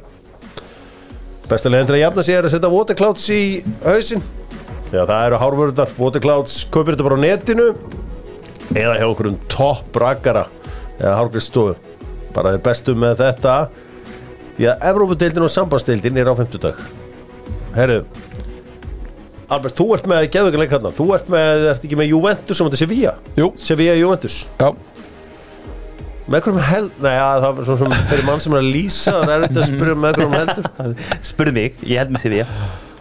[1.48, 3.42] Besta leiðin til að jafna er að setja Waterclouds í
[3.84, 4.24] hausinn.
[4.88, 7.66] Já, það eru hárvörðar Waterclouds, kaupir þetta bara á netinu
[8.76, 10.46] eða hjá einhverjum topp rakkara
[10.98, 11.76] eða hárgriðstofu
[12.32, 13.58] bara þeir bestu með þetta.
[14.56, 16.97] Því að Evrópudeildin og sambandsdeildin er á 50 dag
[17.78, 18.02] herru
[19.48, 22.68] Albert, þú ert með geðveikin leik hérna Þú ert með, ert ekki með Juventus sem
[22.68, 23.12] þetta er Sevilla?
[23.38, 23.46] Jú.
[23.64, 24.36] Sevilla Juventus?
[24.60, 24.68] Já,
[26.28, 29.14] Með hverjum held, nei, ja, það var svona sem fyrir mann sem er að lýsa,
[29.14, 30.66] það er erfitt að spyrja með hverjum heldur.
[31.30, 32.42] Spurðu mig, ég held því við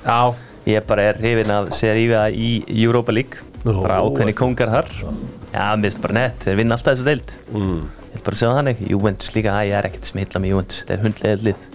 [0.06, 0.20] Já,
[0.68, 2.48] Ég bara er hrifin af Serífa í
[2.86, 3.44] Europa League.
[3.66, 4.90] Bara ákveðni ertu- kongar þar.
[5.52, 7.34] Já, mér finnst bara nett, þeir vinna alltaf þessu deild.
[7.52, 7.78] Mm.
[8.08, 10.82] Ég vil bara segja það þannig, Juventus líka, að ég er ekkert smilla með Juventus
[10.88, 11.68] Þeir er hundlega lið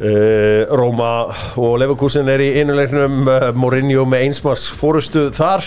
[0.00, 1.10] uh, Róma
[1.60, 5.66] og Leverkusen er í einuleiknum uh, Mourinho með einsmars fórustu þar.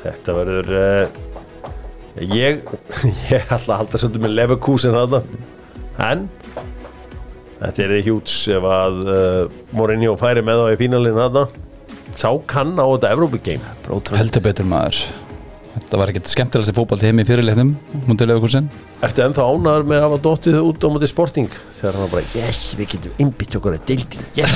[0.00, 1.20] Þetta verður uh,
[2.22, 2.64] ég,
[3.32, 5.22] ég ætla að halda svolítið með Leverkusen þarna.
[6.06, 6.26] En
[7.60, 8.98] þetta er hjúts ef að
[9.76, 11.46] Mourinho færi með þá í fínalinn þarna.
[12.16, 13.76] Sá kann á þetta Evrópi game
[14.16, 15.04] heldur betur maður
[15.76, 17.74] Þetta var ekkert skemmtilegast í fótbolti heim í fyrirleiknum
[18.06, 18.68] Múndið Leifurkursin
[19.04, 22.30] Ertu ennþá ánæður með að hafa dottið út á móti sporting þegar hann var bara
[22.38, 24.54] yes, við getum innbytt okkur að deildin yes,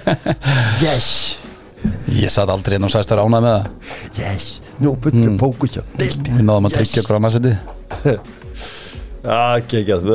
[0.86, 1.10] yes,
[2.14, 3.94] Ég satt aldrei inn og sagðist þér ánað með það.
[4.20, 4.48] Yes.
[4.84, 5.38] Nú fullur mm.
[5.40, 7.50] fókus á deildin Við náðum að tryggja okkur á maður
[9.20, 10.06] Já, ekki ekki að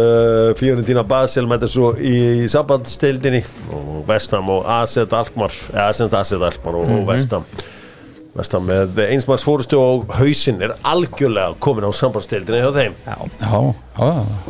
[0.58, 3.43] Fiorentina Basel mæta svo í sambandstildinni
[3.78, 7.45] og Vestam og Aset Alkmar eða Aset Aset Alkmar og, og Vestam
[8.35, 12.97] Vestam með einsmanns fórustu og hausinn er algjörlega komin á sambandstildinni hjá þeim.
[13.05, 13.59] Já, Já,
[13.95, 14.09] já,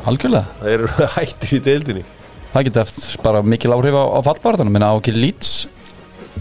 [0.10, 0.60] algjörlega.
[0.64, 2.06] Þeir eru hættir í deildinni.
[2.56, 5.50] Það geti eftir bara mikil áhrif á, á fallbarðanum Minna á ekki Leeds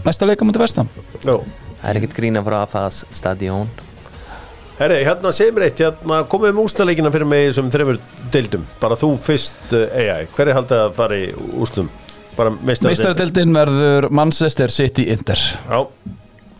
[0.05, 0.87] næsta leika mútið vestam
[1.25, 3.67] Já það er ekkert grína frá AFAS stadión
[4.79, 7.99] Herri, hérna segir mér eitt, hérna komið um úrslaleikina fyrir mig sem þreifur
[8.33, 8.65] deildum.
[8.81, 12.89] Bara þú fyrst uh, AI, hver er haldið að fara í meistaradeildin.
[12.89, 15.79] Meistaradeildin verður Manchester City Inter Já,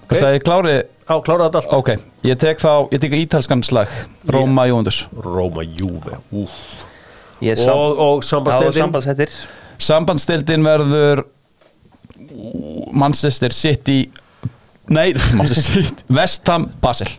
[0.10, 0.76] Hvað sagði ég klári?
[1.06, 1.74] á, klára þetta allt.
[1.78, 1.90] Ok,
[2.26, 3.92] ég tek þá, ég tek ítalskan slag
[4.30, 6.54] Róma Jóndus Róma Júve Úf.
[7.46, 9.34] Ég sam- og, og Já, sambandstildin sambandsettir
[9.86, 11.24] Sambandsdeildin verður
[12.96, 14.10] Manchester City
[14.88, 17.10] Nei, Manchester City Vestham Basel.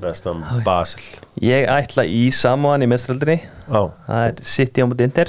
[0.00, 1.02] Vestam Basel.
[1.44, 5.28] Ég ætla í Samoan í mestraldinni Já, Það er City á móti Inter.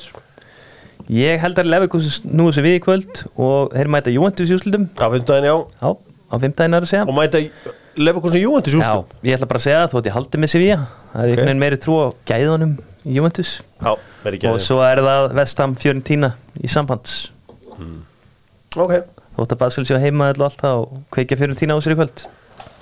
[1.11, 4.85] Ég held að Leverkusen nú þessi við í kvöld og þeir mæta Juventus í úrslutum
[4.95, 5.55] á fimmtudaginn já.
[5.83, 5.89] Já,
[6.31, 7.03] á fimmtæðin er að segja.
[7.05, 7.41] Og mæta
[7.99, 10.79] Leverkusen Juventus Já, úrstum ég ætla bara að segja það þótt ég haldi með Sevilla.
[11.11, 13.53] Það er einhvern veginn meiri trú á gæðunum Juventus.
[13.81, 13.91] Já,
[14.23, 17.17] verið ekki og svo er það Vestham Fiorentina í sambands.
[18.79, 18.93] Ok,
[19.35, 21.99] þótt að Basel sé að heima og allt það og kveikja Fiorentina á sér í
[21.99, 22.23] kvöld.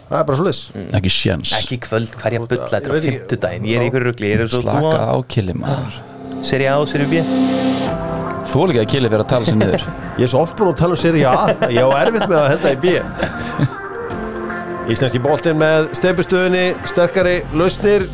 [0.10, 0.60] Það er bara svo lis
[0.98, 3.70] Ekki sjens Ekki í kvöld, hverja bulla, þetta er á fimmtudaginn.
[3.70, 6.00] Ég er í ykkur rugli, ég er svo Slaka á killi maður
[6.42, 7.22] Seri A og Seri B
[8.50, 9.84] Þú líka að killi fyrir að tala sér niður.
[10.18, 11.34] Ég er svo oft búin að tala um sér A.
[11.70, 12.94] Ég á erfitt með að henda í B.
[14.90, 18.08] Íslenski boltinn með steipustöðinni Sterkari lausnir.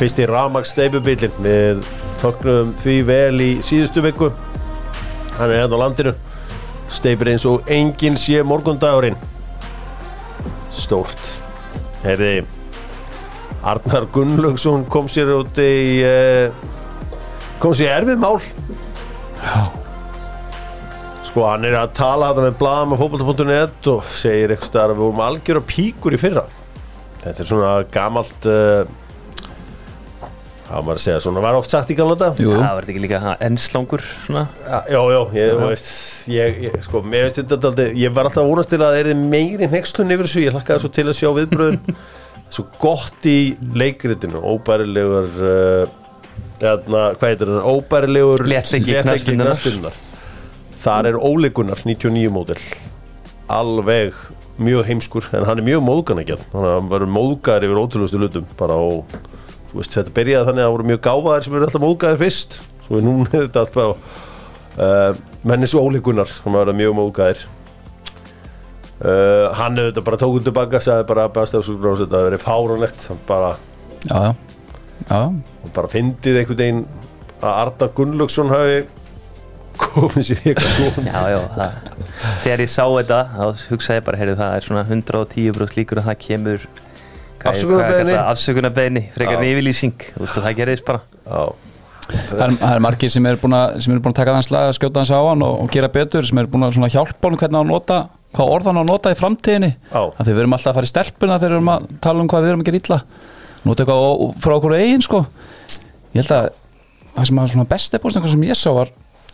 [0.00, 1.84] Fyrsti Ramax steipubillin Við
[2.22, 4.30] fögnum því vel í síðustu viku.
[5.36, 6.16] Hann er hérna á landinu.
[6.88, 9.20] Steipur eins og enginn sé morgundagurinn.
[10.72, 11.20] Stórt.
[12.00, 12.38] Herði
[13.60, 16.48] Arnar Gunnlaugsson kom sér út í uh,
[17.60, 18.38] kom sér í erfið mál
[21.30, 24.98] Sko hann er að tala þetta með blaðum á fótbolta.net og segir eitthvað staðar að
[24.98, 26.46] við vorum algjöra píkur í fyrra.
[27.20, 28.82] Þetta er svona gamalt uh,
[30.70, 32.58] hvað á maður að segja, svona var oft sagt í gamla þetta Jú, jú.
[32.60, 34.44] Það var þetta ekki líka ennslangur svona?
[34.62, 35.90] Já, já, já, ég, þú veist,
[36.30, 37.40] ég, ég, sko, mér veist
[37.98, 40.84] ég var alltaf að vonast til að það er meiri hnekslun yfir þessu, ég hlakkaði
[40.84, 41.96] svo til að sjá viðbröðun,
[42.54, 43.38] svo gott í
[43.82, 45.96] leikritinu, óbærilegur, uh,
[46.60, 49.98] hvað heitir það, óbærilegur Léttleiki knattspyrnunnar.
[50.80, 52.60] Þar er óleikunar 99 módel,
[53.52, 54.16] alveg
[54.60, 58.20] mjög heimskur, en hann er mjög móðgan ekki, hann er- hann verður móðgar yfir ótrúlustu
[58.20, 59.04] lutum, bara og,
[59.70, 62.58] þú veist, þetta byrjaði þannig að það voru mjög gáfaðir sem eru alltaf móðgæðir fyrst,
[62.86, 63.96] svo núna er þetta alltaf
[64.80, 65.14] uh,
[65.48, 67.44] menn eins og ólíkunar sem var mjög móðgæðir
[69.04, 73.06] uh, hann hefur þetta bara tókuð tilbaka sagði bara að bestafsúkur þetta það verið fárunlegt
[73.08, 73.52] hann bara,
[74.08, 74.32] Já, já
[75.08, 76.82] Já, hann bara fyndið einhvern veginn
[77.40, 78.82] að Arda Gunnlaugsson hafi
[79.80, 81.06] komið sér í eitthvað svona.
[81.06, 82.04] Já, já, það,
[82.44, 86.02] þegar ég sá þetta þá hugsaði ég bara, heyrðu það er svona 110 bróst líkur
[86.02, 86.68] að það kemur
[87.40, 89.04] er afsökunarbeiðni.
[89.16, 91.00] frekar yfirlýsing, þú veist, og það gerðist bara.
[91.24, 91.42] Já,
[92.10, 94.48] það er, það er margir sem eru búin að sem eru búin að taka þann
[94.50, 97.30] slag, skjóta hans á hann og, og gera betur, sem eru búin að svona hjálpa
[97.30, 98.00] hann hvernig að nota,
[98.36, 99.72] hvað orð hann á að nota í framtíðinni.
[99.88, 100.02] Já.
[100.04, 102.44] að þeir verum alltaf að fara í stelpuna þegar við erum að tala um hvað
[102.44, 103.00] við erum að gera illa
[103.64, 105.24] nota eitthvað ó- frá okkur eigin sko.
[106.14, 106.48] Ég held að
[107.16, 108.90] það sem var svona besti bóðstakar sem ég sá var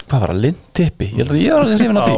[0.07, 2.17] hvað var það, lindtippi ég held að ég var alveg hrifin af því.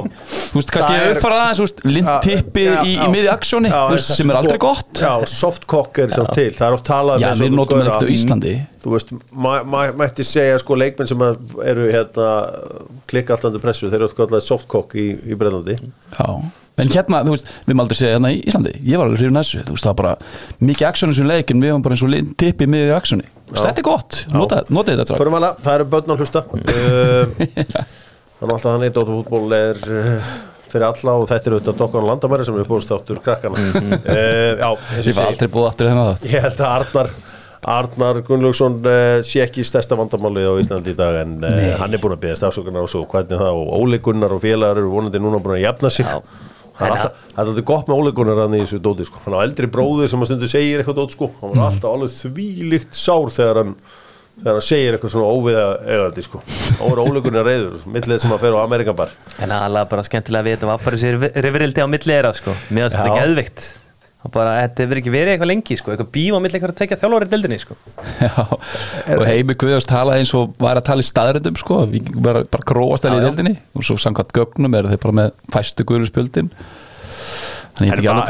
[0.49, 3.05] Þú veist, kannski Það ég er- uppfara veist, lindtippi Já, í, já.
[3.05, 4.92] í miði aksjóni Já, sem er aldrei gott.
[5.01, 8.05] Já, softcock er svo til, það er oft talað Já, eins og við notum þetta
[8.05, 8.53] á Íslandi.
[8.78, 12.28] Þú veist, ma- ma- mætti segja sko leikmenn sem að eru hérna
[13.10, 16.28] klikka alltaf undir pressu, þeir eru alltaf softcock í, í Breðlandi Já,
[16.78, 18.74] en hérna, þú veist, við aldrei segja hérna í Íslandi.
[18.86, 21.50] Ég var alveg hrifin af þessu, þú veist, það var bara mikið aksjónu sem leik
[21.54, 24.92] en við varum bara eins og lindtippi í miði aksjóni Þetta er gott, nota, nota
[24.98, 26.42] þetta Förum hana, það eru börn að hlusta.
[28.38, 30.28] Þannig alltaf þannig Dóttarfútból er uh,
[30.70, 34.68] fyrir alla og þetta er auðvitað Dokkan Landamæri sem er búist áttur krakkana uh, Já,
[34.68, 37.10] eins og Ég var aldrei búið aftur þennan Ég held að Arnar
[37.66, 42.03] Arnar Gunnlaugsson uh, sé ekki stærsta vandamálið á Íslandi í dag en uh, hann er
[42.03, 45.23] búin að beðast afsökunar og svo hvernig það og Óli Gunnar og félagar eru vonandi
[45.23, 46.21] núna búin að jafna sig Já.
[46.79, 49.23] Það er alltaf, það er gott með Óli Gunnar hann í þessu dóti sko.
[49.25, 51.31] hann á eldri bróður sem að stundu segir eitthvað dót sko.
[51.40, 53.75] hann var alltaf alveg þvílíkt sár þegar hann
[54.38, 56.44] þegar hann segir eitthvað svona óviða eigandi sko.
[56.87, 60.53] er Óli Gunnar reyður millið sem að fer á Amerikanbar En aðalega bara skemmtilega að
[60.53, 63.88] vita að bara sér rifrildi á milli þeirra sko Mér finnst þetta
[64.28, 65.92] Það bara, þetta hefur ekki verið eitthvað lengi sko.
[65.94, 67.78] Eitthvað bíf á milli eitthvað að tekja þjálfari í deildinni sko.
[68.26, 68.34] Já,
[69.18, 72.68] og Heimi Guðjóns talaði eins og var að tala í staðrindum sko, við bara, bara
[72.72, 73.54] gróast þeirra í deildinni.
[73.78, 76.06] Og svo samkvæmt gögnum eru þeir bara með fæstu hvað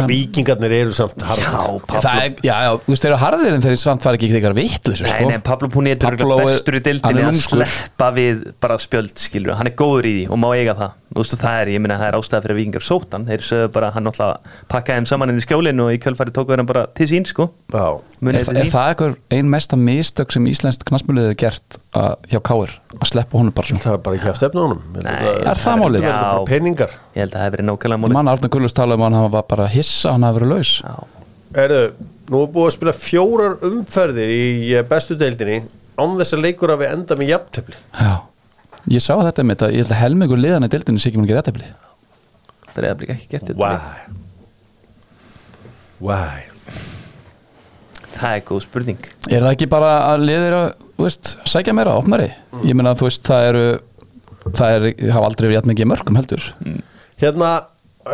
[0.08, 1.46] vikingarnir eru samt harðir.
[1.46, 4.18] Já, Pablo Það er, já, já, þú veist, þeir eru harðir en þeir samt fara
[4.18, 7.40] ekki eitthvað vitlu Nei, nei, Pablo Puniet er er- bestur í hann dildinni er að
[7.46, 11.35] sleppa við bara spjöld, skilur hann er góður í því og má eiga það Veist,
[11.40, 14.53] það er, ég meina, það er ástæða fyrir vikingar sótan þeir sögðu bara, hann náttúrulega
[14.68, 17.25] pakkaði þeim saman inn í skjólinu og í kjölfæri tóku þeir hann bara til sín,
[17.27, 17.47] sko.
[17.73, 17.87] Já.
[18.29, 22.40] Er, eftir er það eitthvað ein mesta mistök sem íslenskt knastmjölið hefur gert að, hjá
[22.51, 23.83] Káir að sleppa honum bara svona?
[23.87, 24.83] Það er bara ekki að stefna honum.
[24.85, 26.05] Ég held Nei, að- Er það málið?
[26.05, 26.44] Það er bara Já.
[26.53, 26.92] peningar.
[27.16, 28.16] Ég held að það hefur verið nákvæmlega málið.
[28.18, 30.73] Man Arna Gullus talaði um að hann var bara hissa að hann hafi verið laus.
[30.85, 30.94] Já.
[31.64, 31.83] Erðu,
[32.29, 35.62] nú er búið að spila fjórar umferðir í bestu deildinni
[35.99, 37.79] án þess að leikur að við enda með jafntefli.
[37.97, 38.12] Já,
[38.92, 41.72] ég sá þetta með þetta ég held að helmingur liðan í deildinni sé ekki réttefli
[42.68, 43.77] Það er eða ekki gert þetta Why?
[45.98, 46.46] Why?
[48.18, 49.09] Það er góð spurning.
[49.31, 52.29] Er það ekki bara að liðir að þú veist, sækja meira, opnari?
[52.66, 53.64] Ég meina þú veist, það eru
[54.59, 56.46] það er, hafa aldrei verið jætt mikið mörgum heldur.
[57.22, 57.51] Hérna,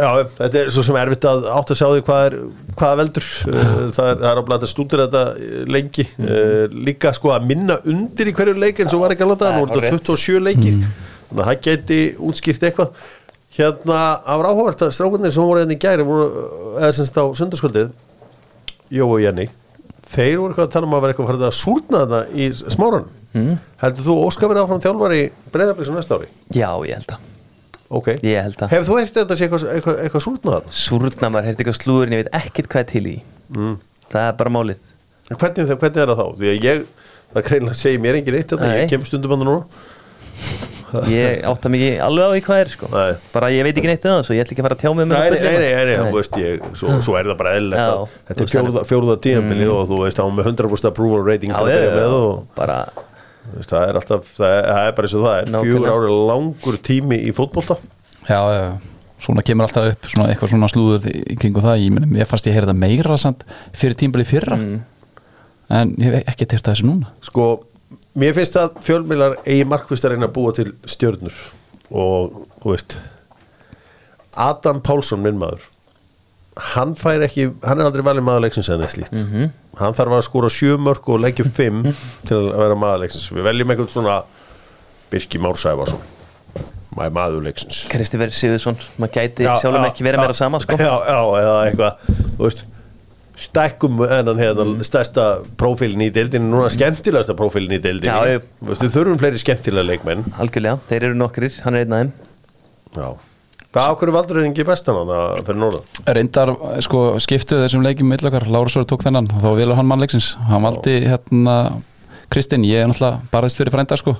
[0.01, 2.37] já, þetta er svo sem erfitt að átt að sjá því hvað er
[2.75, 3.27] hvaða veldur.
[3.49, 3.57] Uh,
[3.95, 6.07] það er, það er áblæð að stúdur þetta uh, lengi.
[6.21, 9.51] Uh, líka sko að minna undir í hverju leik eins og var ekki að láta,
[9.51, 10.09] Það nú er þetta hárrétt.
[10.15, 10.81] 27 leikir.
[11.29, 13.05] Þannig að það geti útskýrt eitthvað.
[13.55, 16.47] Hérna, af ráhugavert að strákunir sem voru hérna í gæri voru,
[16.81, 17.93] eða semst á sundarskvöldið
[18.91, 19.47] Jó og Jenny
[20.11, 23.61] þeir voru eitthvað að tala um að vera eitthvað að súrna þetta í smáran mm.
[23.85, 25.23] heldur þú Óskar verið áfram þjálfari
[25.55, 25.93] breyðablík
[27.95, 28.25] sem næsta ári?
[28.25, 29.99] Já, ég held að Ok, Ég held að hefur þú heyrt þetta sé eitthvað, eitthvað,
[30.05, 30.77] eitthvað súrnað þarna?
[30.85, 33.17] Súrna maður heyrti eitthvað slúður en ég veit ekkert hvað er til í
[33.55, 33.75] Mm.
[34.11, 34.79] Það er bara málið
[35.31, 36.27] En Hvernig, hvernig er það þá?
[36.39, 36.79] Því að ég,
[37.35, 38.79] það greinlega segir mér engin eitt þetta, Nei.
[38.81, 39.65] ég kem stundum andan núna
[41.11, 43.15] Ég átta mikið alveg á því hvað er sko Nei.
[43.35, 44.91] Bara ég veit ekki neitt um það Svo ég ætla ekki að fara að tjá
[44.95, 47.55] mig með Nei, það nei, nei, nei, þú veist ég, svo, svo er það bara
[47.59, 51.55] að þetta er fjórða, fjórða tíðanbili og þú veist, hann með 100% approval rating
[52.57, 52.79] bara
[53.53, 55.53] það er alltaf, það er, það er bara eins og það er.
[55.53, 55.69] Nákvæmlega.
[55.69, 57.77] fjögur ári langur tími í fótbolta.
[58.25, 58.65] Já, já,
[59.27, 61.83] svona kemur alltaf upp svona, eitthvað svona slúður í kringu það.
[61.85, 63.45] Ég, meni, ég fannst ég heyrði það meira samt
[63.77, 64.59] fyrir tímbilið fyrra.
[65.75, 67.13] En ég hef ekki teirt þessu núna.
[67.25, 67.51] Sko,
[68.21, 71.37] mér finnst að fjölmiðlar eigi markvist að reyna að búa til stjörnur.
[71.95, 72.99] Og, þú veist
[74.35, 75.69] Adam Pálsson, minn maður
[76.75, 79.17] hann fær ekki, hann er aldrei valið maðurleiksins eða neitt slíkt.
[79.81, 81.81] Hann þarf að skora sjö mörg og leggja fimm
[82.29, 84.21] til að vera maðurleiksins við veljum einhvern svona
[85.11, 86.05] Birki Mársæfarsson
[86.95, 90.79] maður maðurleiksins Kristifer Sigurðsson Maður gæti sjálfum ekki verið meira sama sko.
[90.79, 92.65] Já, já, eða eitthvað þú veist
[93.45, 95.25] stækkum enn hérna stærsta
[95.59, 97.81] prófílin í deildinu, núna skemmtilegasta prófílin í
[98.31, 100.23] ég- Þú veist, við þurfum fleiri skemmtilega leikmenn.
[100.39, 101.97] Algjörlega, þeir eru nokkrir, hann er einn
[102.95, 103.09] já.
[103.75, 105.89] Hvað ákveður valdur ekki bestan á það fyrir norðan?
[106.19, 106.53] Reyndar
[106.87, 110.63] sko, skiptuð þessum leikjum mill okkar, Lárasvöru tók þennan og þá vilur hann mannleiksins, hann
[110.63, 111.57] valdi hérna
[112.33, 114.15] Kristinn, ég er náttúrulega barðist fyrir frænda sko,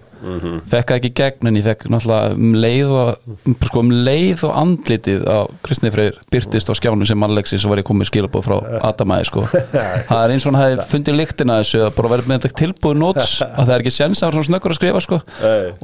[0.71, 4.55] fekk það ekki gegn en ég fekk náttúrulega um leið og sko, um leið og
[4.61, 8.57] andlitið á Kristni Freyr byrtist á skjánu sem mannleiksins og var ég komið skilabóð frá
[8.91, 9.45] Adamæði sko.
[10.11, 13.01] Það er eins og hann hefði fundið líktina þessu að bara verið með þetta tilbúið
[13.03, 15.21] nóts að það er ekki sens að vera svona snöggur að skrifa sko.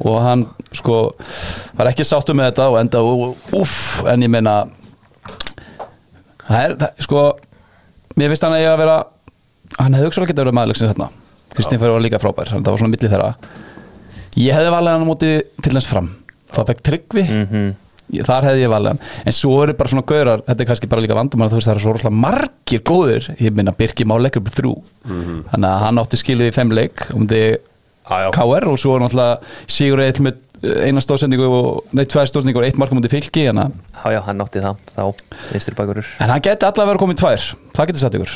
[0.05, 0.45] Og hann
[0.81, 0.99] sko
[1.79, 3.03] var ekki sáttu með þetta og enda
[3.61, 4.59] uff, en ég meina
[6.47, 7.25] það er, það, sko
[8.19, 8.99] mér finnst hann að ég að vera
[9.79, 11.09] hann hefði hugsalega getið að vera maðurleiksins hérna
[11.55, 13.31] Kristín fyrir var líka frábær, það var svona millið þeirra.
[14.39, 15.31] Ég hefði valið hann á móti
[15.63, 16.11] til þess fram,
[16.55, 17.25] það fekk tryggvi.
[18.11, 19.01] Ég, þar hefði ég valið hann.
[19.27, 21.73] En svo eru bara svona gaurar, þetta er kannski bara líka vandum þú veist það
[21.77, 24.73] eru svo rosalega margir góður ég minna Birki má leggur upp í þrjú.
[25.07, 27.43] Þannig að hann átti skilið í fimm leik um því.
[28.35, 32.65] KR og svo er náttúrulega Sigur Eil með eina stóðsendingu og, nei, tvær stóðsendingu og
[32.67, 33.45] eitt marka mútið fylki
[34.01, 35.03] Já, já, hann nátti það, þá,
[36.21, 37.47] en hann geti allavega verið komið tvær.
[37.77, 38.35] Það getur satt ykkur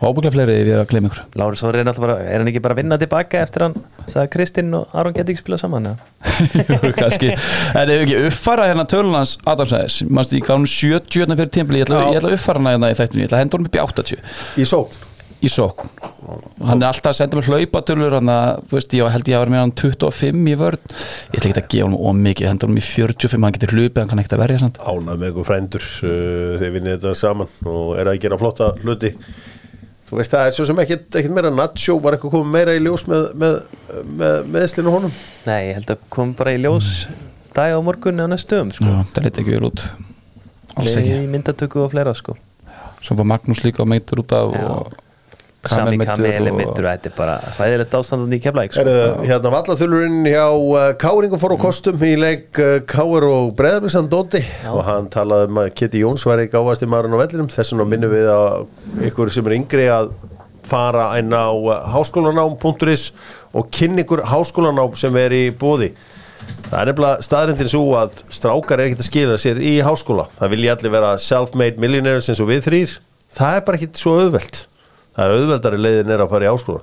[0.00, 1.20] ábygglega fleiri ef ég er að gleyma ykkur.
[1.36, 3.74] Lárus Þóri er náttúrulega bara, er hann ekki bara að vinna tilbaka eftir hann,
[4.06, 5.88] sagði Kristinn og Aron geti ekki spilað saman?
[6.70, 7.28] Jú, kannski.
[7.76, 11.86] En ef ekki uppfæra hérna tölunans Adamsæðis, mannst ég gaf 70 hérna fyrir tímpli, ég
[11.88, 12.08] ætla, Já.
[12.14, 13.84] ég ætla að uppfæra hana hérna í þættinu, ég ætla að henda hún upp í
[13.84, 14.16] 80
[14.56, 14.94] í sókn.
[15.40, 15.88] Í sókn.
[16.68, 19.42] Hann er alltaf að senda mér hlaupatölur hann að, þú veist, ég held ég að
[19.44, 20.82] vera með hann 25 í vörn,
[21.32, 21.88] ég ætla ekki að gefa
[28.84, 29.16] hann
[30.10, 32.82] þú veist það er svo sem ekkit, ekkit meira Nacho var eitthvað komið meira í
[32.82, 33.58] ljós með, með,
[33.90, 35.18] með, með meðslinu honum?
[35.46, 36.90] Nei, ég held að kom bara í ljós
[37.54, 38.86] dag á morgun eða næstu um, sko.
[38.86, 39.84] Já, það leti ekki vel út.
[40.78, 42.36] Alls ekki, Í myndatöku og fleira, sko.
[43.00, 44.66] Svo var Magnús líka meitur út af Já.
[44.66, 44.98] og
[45.68, 48.80] Sami meiddur Kameli og- myndur, þetta er bara hræðilegt ástandan í keflæk, sko.
[48.80, 54.08] Er, hérna vallaþulurinn hjá uh, Káringum fór á kostum í leik uh, Káir og Breðabriðsan
[54.08, 54.40] Dóti
[54.72, 57.50] og hann talaði um að Kitty Jóns var í gáfasti maðurinn á vellinum.
[57.52, 60.14] Þess vegna minnum við að ykkur sem er yngri að
[60.70, 63.10] fara inn á uh, háskólanám.is
[63.52, 65.92] og kynni ykkur háskólanám sem er í bóði
[66.70, 70.24] Það er nefnilega staðrindin svo að strákar er ekkert að skila sér í háskóla.
[70.38, 72.94] Það vilja allir vera self-made millionaires eins og við þrýr.
[73.34, 74.60] Það er bara ekkert svo auðvelt.
[75.16, 76.82] Það er auðveldari leiðin er að fara í háskóla.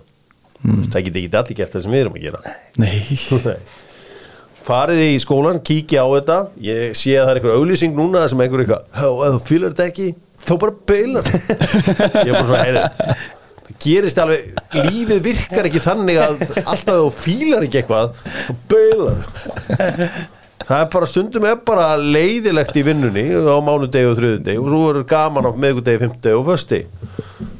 [0.63, 0.83] Mm.
[0.91, 2.55] Það geti ekki allir gert það sem við erum að gera.
[2.81, 3.59] nei, Nei.
[4.67, 6.37] Farið í skólan, kíkja á þetta.
[6.59, 9.71] Ég sé að það er einhver auglýsing núna sem einhver eitthvað, "Há, ef þú fýlar
[9.71, 10.07] þetta ekki,
[10.43, 11.29] þá bara beilar.
[12.27, 12.81] Ég er bara svona, heyri,
[13.67, 19.21] það gerist alveg, lífið virkar ekki þannig að alltaf þú fílar ekki eitthvað, þá beilar.
[20.67, 24.81] Það er bara stundum er bara leiðilegt í vinnunni á mánudegi og þriðudegi og svo
[24.91, 26.81] er gaman á meðgudegi, fimmtudegi og fösti.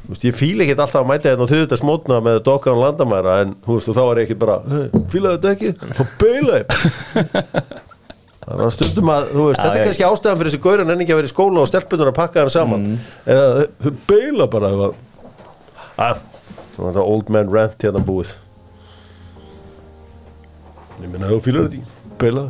[0.08, 3.34] Þú veist, ég fíla ekki alltaf að mæta hérna á þriðudags mótna með dokkan landamæra
[3.44, 4.56] en veist, og þá er ég ekki bara
[5.12, 6.68] fílaðu þetta ekki, þá beila ég
[8.48, 11.12] Það er stundum að þú veist, þetta er kannski ástæðan fyrir þessi gaurun en ekki
[11.12, 12.86] að vera í skóla og stelpunar að pakka þeim saman.
[13.28, 14.84] En að þau beila bara að,
[16.06, 16.22] að,
[16.78, 18.32] það er old man rant hérna búið.
[21.02, 22.50] Ég meina, þú fílar þetta ekki, beilaðu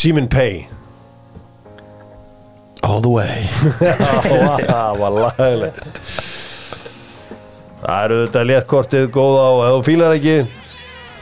[0.00, 0.66] Simin Pay
[2.82, 3.46] all the way.
[4.70, 5.80] Það var lagilegt
[7.80, 10.36] Það eru þetta léttkortið góða og ef þú fílar ekki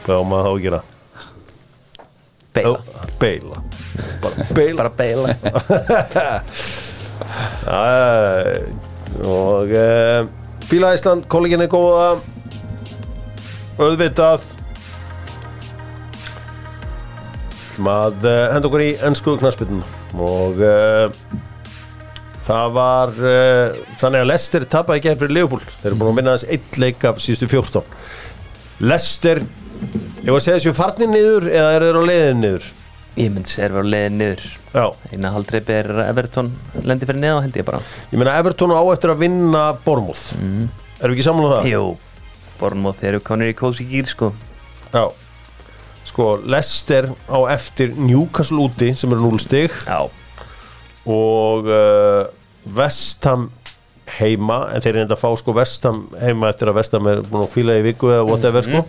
[0.05, 0.81] hvað á maður þá að gera?
[3.19, 3.57] Beila,
[4.23, 5.27] Bara beila bara beila
[9.29, 10.27] Og e,
[10.69, 12.19] Fíla Ísland, kollegin er góða.
[13.79, 14.43] Auðvitað
[17.79, 19.83] Mað uh, henda okkur í ennsku knarsbytun
[20.19, 21.05] og uh,
[22.43, 26.33] það var uh, þannig að Lester tapaði ekki fyrir Leopold þeir eru búin að minna
[26.35, 31.71] þess eitt leik af síðustu 14 Lester ég var að segja þessu farnir niður eða
[31.77, 32.67] eru þeir á leiðin niður?
[33.19, 34.43] Ég mynd sér var leiðin niður.
[35.11, 36.51] Eina haldreipi er Everton
[36.87, 37.81] lendi fyrir neða held ég bara.
[38.13, 40.69] Ég meina Everton á eftir að vinna Bormúð mm.
[40.99, 41.71] erum við ekki saman á það?
[41.73, 41.89] Jú,
[42.61, 44.31] Bornmoth eru konur í kósi gýr sko.
[44.93, 45.03] Já
[46.09, 49.73] Sko, Leicester á eftir Newcastle úti sem eru 0 stig.
[49.85, 50.09] Já,
[51.09, 52.25] og uh,
[52.75, 53.49] Vestham
[54.19, 57.45] heima en þeir eru enda að fá sko Vestham heima eftir að Vestham er búin
[57.45, 58.83] að kvíla í viku eða whatever sko.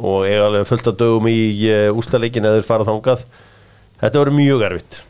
[0.00, 3.26] Og eiga alveg fullt af dögum í uh, úslaleikin eða þeir fara þangað.
[4.02, 5.02] Þetta verður mjög erfitt.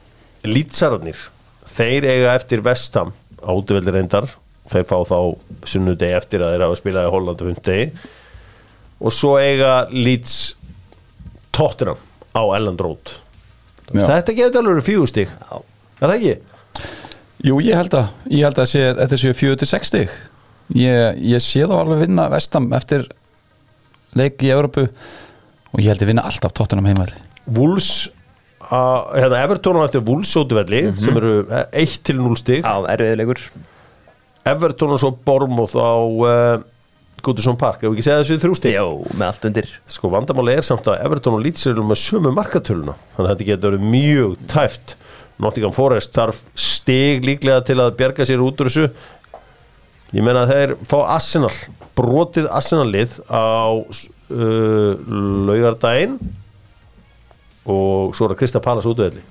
[0.43, 1.21] Lítsararnir,
[1.71, 3.13] þeir eiga eftir Vestham
[3.43, 4.27] átuveldir reyndar.
[4.73, 5.19] Þeir fá þá
[5.71, 7.87] sunnudegi eftir að þeir hafa spilað í Holland og hundegi
[9.03, 10.55] og svo eiga Leeds
[11.53, 12.01] Tottenham
[12.33, 13.15] á Elland Road.
[13.93, 15.57] Þetta getur alveg já,
[16.01, 16.37] er það ekki?
[17.43, 20.13] Jú, ég held að, ég held að sé, þetta séu 4-6 stig.
[20.79, 23.09] Ég, ég sé þá alveg vinna vestam eftir
[24.17, 27.17] leik í Európu og ég held að vinna alltaf tóttunum heimaðli
[27.57, 28.11] Wolves
[28.69, 32.63] að, hérna, Everton á eftir Wolves ótuvelli sem eru 1 til 0 stig.
[32.63, 33.41] Já erfiðilegur.
[34.49, 36.63] Everton og svo Bormóð á uh,
[37.23, 38.75] Goodison Park, ef við ekki segja þessu í þrjú stig.
[38.77, 39.71] Jó, með allt undir.
[39.91, 43.49] Sko vandamáli er samt að Everton og Leeds eru með sömu markatöluna þannig að þetta
[43.51, 44.95] getur verið mjög tæft.
[45.43, 48.89] Nottingham Forest þarf stig líklega til að bjarga sér út úr þessu.
[50.13, 51.53] Ég meina að þeir fá Arsenal
[51.97, 54.93] brotið Arsenal lið á uh,
[55.49, 56.19] laugardaginn.
[57.63, 59.23] Og svo er það Krista Pallas útöðli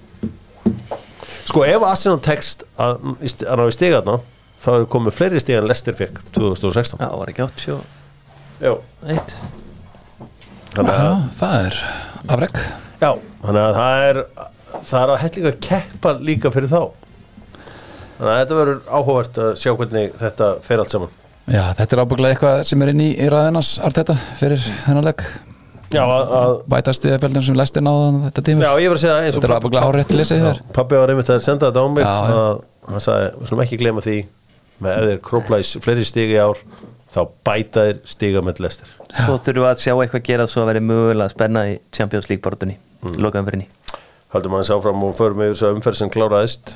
[1.52, 4.20] sko ef Arsenal tekst að, að ná í stigarna
[4.62, 8.00] þá er komið fleiri stig en Leicester fekk 2016 Já, var ekki 81
[8.62, 8.74] Já.
[10.72, 11.78] Þannig að, Já, það er
[12.32, 12.60] afreg
[13.02, 14.20] já, þannig að það er
[14.86, 16.82] það er að hellinga keppa líka fyrir þá.
[18.18, 21.16] Þannig að þetta verður áhugavert að sjá hvernig þetta fer allt saman.
[21.52, 25.24] Já, þetta er ábygglega eitthvað sem er inn í, í ræðinans Arteta fyrir þennan legg.
[25.92, 29.16] Já, að, að, bæta stiðafjöldin sem læstir náðan þetta tími já, ég var að segja
[29.26, 30.62] eins og Þetta er aðbúinlega hárétt lesið þér.
[30.78, 32.38] Pappi var einmitt að senda þetta á mig Já, já.
[32.38, 34.16] að hann sagði, við slum ekki glema því
[34.82, 36.62] með ef þeir króplæs fleiri stig í ár
[37.12, 40.72] þá bæta þeir stiga með lestir Svo þurfum við að sjá eitthvað gera svo að
[40.72, 43.20] vera mögulega spenna í Champions League bortunni mm.
[43.20, 43.70] lokaðum fyrir ný
[44.32, 46.74] haldum aðeins áfram og förum yfir þess að umferð sem kláraðist.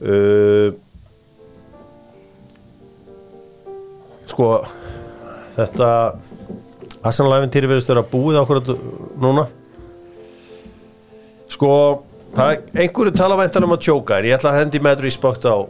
[0.00, 0.72] Uh,
[4.28, 4.50] sko
[5.56, 5.88] þetta
[7.00, 8.74] Arsenal-æfintýri verðist vera búið ákvörð
[9.20, 9.46] núna.
[11.50, 11.72] Sko
[12.36, 15.48] það er einhverju tala væntan um að tjóka en ég ætla að hendi með respekt
[15.48, 15.64] á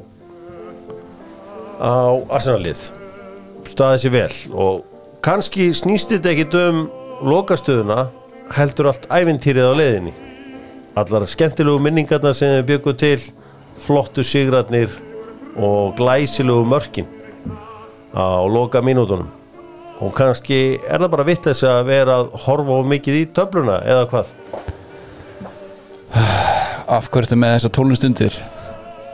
[1.80, 2.86] á Arsenal-lið.
[3.70, 4.82] Staðið sér vel og
[5.24, 6.80] kannski snýst þetta ekkit um
[7.24, 8.06] lokastöðuna
[8.54, 10.14] heldur allt æfintýrið á leiðinni.
[11.00, 13.18] Allar skemmtilegu minningarna sem við byggum til
[13.80, 14.92] flottu sigrarnir
[15.56, 17.08] og glæsilegu mörkin
[18.14, 19.28] á loka mínútonum
[20.00, 23.80] og kannski er það bara vitt þess að vera að horfa of mikið í töfluna
[23.84, 24.32] eða hvað?
[26.90, 28.40] Af hverju ertu með þessar tólundstundir?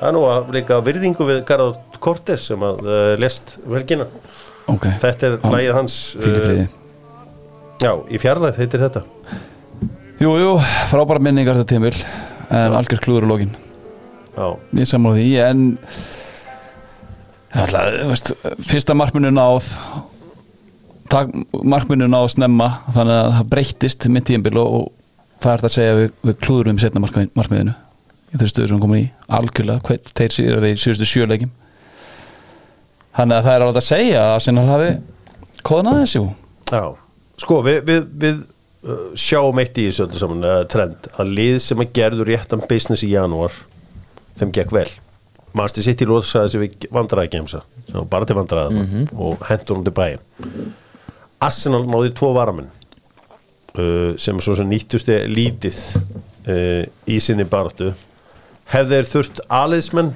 [0.01, 4.07] Það er nú að líka virðingu við Garðar Kortes sem að uh, lest velgina
[4.67, 6.65] Ok, þetta er lægið hans friði.
[7.79, 9.03] Já, í fjarlæð heitir þetta.
[10.19, 10.51] Jú, jú,
[10.91, 11.95] frábæra minningar þetta tímil
[12.47, 13.51] En algjör klúður lokin.
[14.37, 14.47] Já,
[14.79, 15.63] Ég sammála því, en
[17.57, 18.33] Alltaf, veist,
[18.67, 19.71] Fyrsta markminu náð
[21.63, 25.77] Markminu náð snemma Þannig að það breyttist mitt tímbil og, og það er þetta að
[25.77, 27.77] segja við, við klúðurum setna markmiðinu
[28.37, 31.55] Í þessu stöðu sem komin í Algjörlega, þeir sér í síðustu sjöleikim
[33.17, 34.91] Þannig að það er alveg að segja að Arsenal hafi
[35.67, 36.27] aðeins, jú.
[36.69, 36.83] Já.
[37.43, 38.43] sko við, við, við
[38.87, 42.63] uh, sjáum eitt í þessu öllu saman uh, trend að lið sem að gerðu réttan
[42.69, 43.57] business í janúar
[44.37, 44.89] þeim gekk vel.
[45.57, 48.85] Master City lóðsaði sem við vandræði gemsa sem var bara til vandræða
[49.17, 50.19] og hendur hún til bæi
[51.47, 57.95] Arsenal náði tvo varamenn uh, sem svo sem nýttusti lítið uh, í sinni baratu
[58.73, 60.15] hefði þeir þurft aðliðsmenn?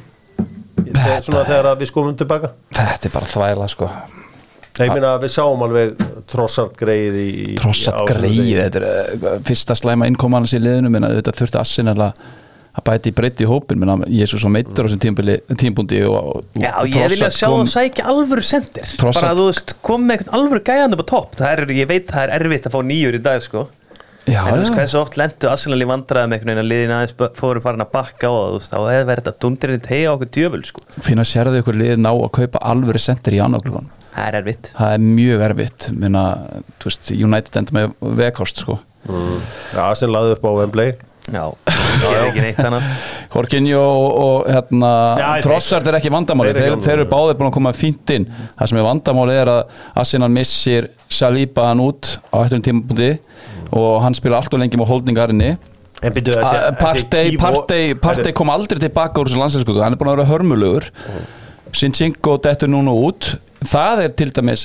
[0.80, 2.50] Þegar, svona þegar að við skomum tilbaka?
[2.74, 3.90] Þetta er bara þvæla, sko.
[4.80, 7.30] Nei, ég meina að við sáum alveg trossart greið í
[7.60, 10.92] þessum greið þetta er uh, fyrsta slæma innkoman hans í liðinu.
[10.94, 14.50] Menn að þetta þurfti Arsenal að bæti í breytti í hópin menn að Jésús á
[14.54, 15.02] meittur á þessum
[15.60, 18.94] tímbundi og, og Já, ég vilja sjá það sækja alvöru sendir.
[19.02, 21.36] Bara að þú veist, kom með einhvern alvöru gæðan upp á topp.
[21.42, 23.66] Það er, ég veit það er erfitt að fá nýjur í dag sko
[24.30, 27.38] já, en þú veist hversu oft lendu Arsenal í vandræðum einhvern veginn að liðin aðeins
[27.38, 30.62] fóru farin að bakka og þú veist, þá hefði verið þetta dundirinn tegja okkur djöful
[30.70, 30.84] sko.
[31.04, 34.72] Finna sérðu ykkur lið ná að kaupa alvöru sendir í annarklugan það er erfitt.
[34.76, 35.90] Það er mjög erfitt.
[35.96, 36.24] Minna,
[36.84, 38.80] veist, United enda með vegkost sko.
[39.08, 39.38] Mm.
[39.74, 40.96] Já, sem laði upp á Wembley.
[41.30, 41.44] Já,
[42.00, 42.86] ég er ekki neitt annað.
[43.30, 44.92] Horkinjó og, og hérna,
[45.44, 48.26] Trossard er ekki vandamáli Þeir þeir, eru báðir búin að koma fínt inn.
[48.58, 53.12] Það sem er vandamáli er að Arsenal missir Saliba hann út á eftir tímapunkti
[53.76, 55.50] og hann spila allt og lengi með holdningarinni.
[56.00, 56.38] En byrju
[56.80, 57.36] Partey,
[58.00, 60.88] Partey, kom aldrei tilbaka úr þessu landsinskuku, hann er búin að vera hörmulegur
[61.76, 63.34] Sinchenko dettur núna út.
[63.60, 64.64] Það er til dæmis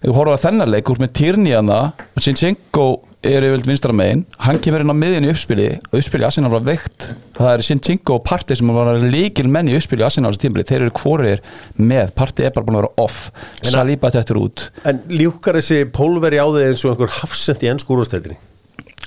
[0.00, 1.80] þú horfum að þennan leik úr með Tyrniana
[2.22, 2.86] Sinchenko
[3.26, 4.24] er yfirleitt vinstra megin.
[4.44, 7.08] Hann kemur inn á miðjun í uppspili og uppspili Arsenal var veikt.
[7.38, 10.94] Það er Sinchenko og Partey sem var líkil menn í uppspili þessu tímabili, þeir eru
[11.00, 11.42] hvorir
[11.78, 13.30] með, Partey er bara búin að vera off.
[13.66, 14.68] Saliba dettur út.
[14.86, 18.38] En ljúkar þessi pólveri á þig eins og einhver hafsend í ennsku úrstættinni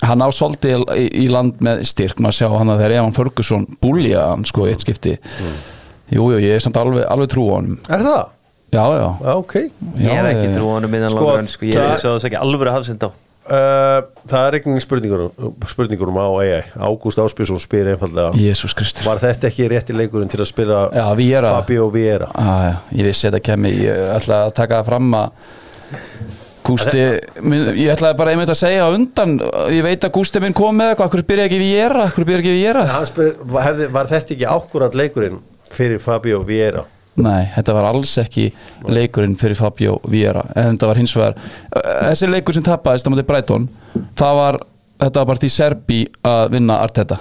[0.02, 2.18] hann á svolítið í, í land með styrk.
[2.18, 5.12] Maður sjá hann að þegar Evan Ferguson búlja hann sko í eitt skipti.
[6.12, 8.22] Jú, jú, ég er samt alveg, alveg trú á hann Er það?
[8.72, 9.54] já, já, Já, ok.
[10.02, 12.40] Ég ekki já, trú á hann um innan Sko, langar sko, ég er svo ekki
[12.40, 13.10] alvöru hafsind á
[13.46, 18.30] uh, Það er ekki spurningur um á AI Ágúst Áspjörsson spyr einfallega
[19.06, 21.56] Var þetta ekki rétti leikurinn til að spila Já, Vieira.
[21.58, 25.50] Fabio Vieira ah, já, ég vissi þetta kemi ég ætla að taka það fram að
[26.62, 29.32] Gústi, ég ætlaði bara einmitt að segja undan,
[29.74, 32.42] ég veit að Gústi minn kom með eitthvað, hvernig byrja ekki við gera, hvernig byrja
[32.42, 33.32] ekki Hann spyr,
[33.96, 35.40] Var þetta ekki ákvörðat leikurinn
[35.74, 36.84] fyrir Fabio Vieira?
[37.20, 38.46] Nei, þetta var alls ekki
[38.88, 40.46] leikurinn fyrir Fabio Vieira.
[40.56, 41.34] En þetta var hins vegar
[42.08, 43.66] þessi leikur sem tapaðist á móti Brighton
[44.16, 44.58] það var,
[45.02, 47.18] þetta var bara til Serbi að vinna Arteta.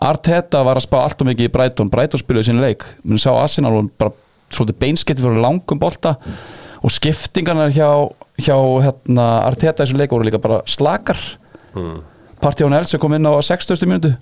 [0.00, 1.92] Arteta var að spá allt og mikið í Brighton.
[1.92, 4.16] Brighton spiluði sín leik, menn sá Arsenal var bara
[4.52, 6.16] svolítið beinskettir fyrir langum bolta
[6.82, 7.90] og skiptingarnar hjá,
[8.40, 11.20] hjá hérna, Arteta í þessu leik voru líka bara slakar.
[12.42, 13.84] Partí án Elsa kom inn á 60.
[13.84, 14.16] minútu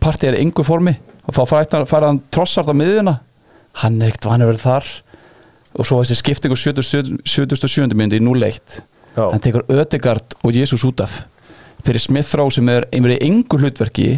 [0.00, 0.94] partí er í engu formi.
[1.26, 3.18] Og þá færði fær hann trossart á miðjuna
[3.82, 4.90] hann er ekkert vanið verið þar.
[5.74, 7.94] Og svo þessi skipting á 77.
[7.98, 8.82] minútu í 0-1
[9.14, 9.24] Já.
[9.30, 11.24] hann tekur Ödegard og Jésús út af.
[11.84, 14.08] Fyrir Smith Rowe sem er einverið engu hlutverki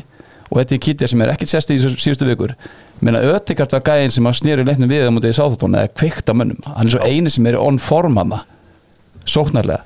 [0.50, 2.52] og Eddie Kittia sem er ekkert sest í síðustu vikur.
[3.00, 6.30] Menna Ödegard var gæðin sem að snýri leiknum við á mútið í sáþóttón eða kveikt
[6.30, 6.60] á mönnum.
[6.68, 8.36] Hann er svo eini sem er on form hann
[9.26, 9.82] sóknarlega.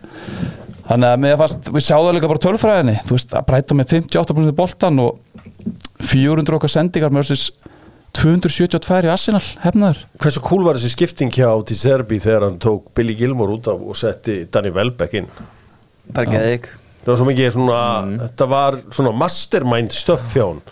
[0.90, 2.96] Þannig að fannst, við sjáðum líka bara tölfræðinni.
[3.06, 5.20] Þú veist, að breyta með 58% í boltan og
[6.10, 7.44] 400 okkar sendingar með þessis
[8.20, 10.04] 272 í Arsenal hefnaður.
[10.20, 13.80] Hversu cool var þessi skipting hjá til Serbi þegar hann tók Billy Gilmore út af
[13.80, 15.30] og setti Danny Welbeck inn?
[16.10, 17.80] Bara geði ekki það var svo mikið svona
[18.26, 20.62] þetta var svona mastermind stöff hjá hann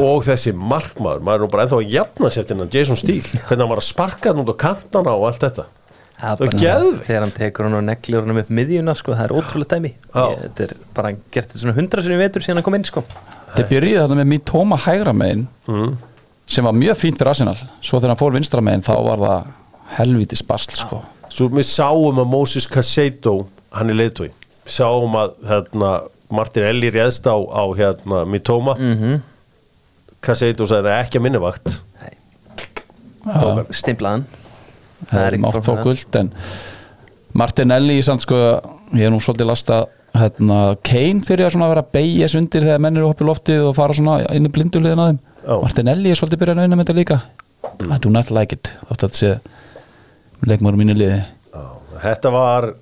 [0.00, 3.40] og þessi markmaður maður er nú bara ennþá að jafna sér til hann Jason Steele.
[3.44, 5.66] Hvernig hann var að sparka hann út á kantana og allt þetta.
[5.68, 7.02] Það Það er geðveikt.
[7.04, 9.90] Þegar hann tekur hann og neglir hann upp miðjuna sko, það er ótrúlega dæmi.
[10.16, 13.04] Þetta er bara hann gert þetta svona hundra sinni vetur síðan hann kom inn sko.
[13.52, 15.46] Þetta byrjuði þarna með Mitoma hægra megin
[16.48, 17.56] sem var mjög fínt fyrir Arsenal.
[17.84, 19.48] Svo þegar hann fór vinstra megin þá var það
[19.98, 21.02] helvítis basl sko.
[21.32, 24.30] svo við sáum að Moses Casado hann er leiðtói
[24.68, 25.92] sáum að hérna,
[26.32, 28.74] Martin Elli réðst á, á hérna, Mitoma.
[28.76, 29.20] Mm -hmm.
[30.20, 31.80] Casado sagði ekki að minni vakt.
[33.70, 34.26] Stimplaðan
[35.06, 36.32] það er fá guld en
[37.36, 38.36] Martinelli samt sko,
[38.96, 39.82] ég er nú svolítið lasta
[40.16, 44.48] hérna, Kane fyrir að vera þess undir þegar menn eru í loftið og fara inn
[44.48, 45.20] í blinduliðin að þeim.
[45.44, 45.54] Já.
[45.62, 47.20] Martinelli er svolítið byrjað að vinna með þetta líka.
[47.78, 49.38] I do not like it þetta sé
[50.46, 51.22] leikmórum mínu liði.
[52.02, 52.72] Þetta var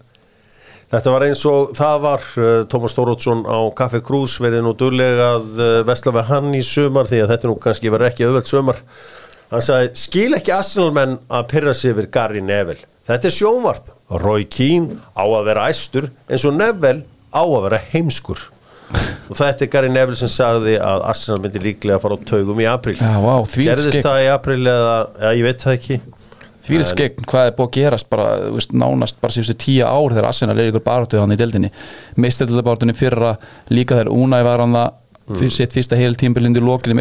[0.86, 5.32] Þetta var eins og það var uh, Tómas Stórótsson á Café Krús verið nú durlega
[5.34, 8.50] að uh, vesla við hann í sumar því að þetta nú kannski verið ekki auðvelt
[8.52, 8.78] sumar.
[9.50, 12.86] Hann sagði skil ekki Arsenal menn að pyrra sig yfir Gary Neville.
[13.06, 13.90] Þetta er sjónvarp.
[14.22, 17.02] Roy Keane á að vera æstur eins og Neville
[17.32, 18.44] á að vera heimskur.
[19.26, 22.60] Og þetta er Gary Neville sem sagði að Arsenal myndi líklega að fara á taugum
[22.62, 24.04] í april Já, vá, þvílíkt gerðist skegg.
[24.06, 25.98] það í april eða, eða ég veit það ekki.
[26.66, 29.82] Því er skegn, hvað er búið að gerast bara, þú veist, nánast bara síðustu tíu
[29.86, 31.72] ár þegar Arsenal er ykkur baráttu þannig í deildinni.
[32.22, 33.34] Meistöldabártunni fyrra
[33.74, 37.00] líka þegar Unai var hann það fyrir sitt fyrsta heil tímbilindi lokin í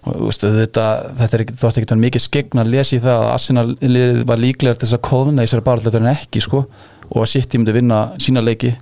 [0.00, 0.84] veist, þetta,
[1.18, 3.64] þetta er ekki, þú veist ekki þannig mikið skegn að lesa í það að Arsenal
[4.30, 6.62] var líklega til þess að kóðna í þessari baráttu en ekki, sko.
[7.10, 8.72] Og að City myndi vinna sína leiki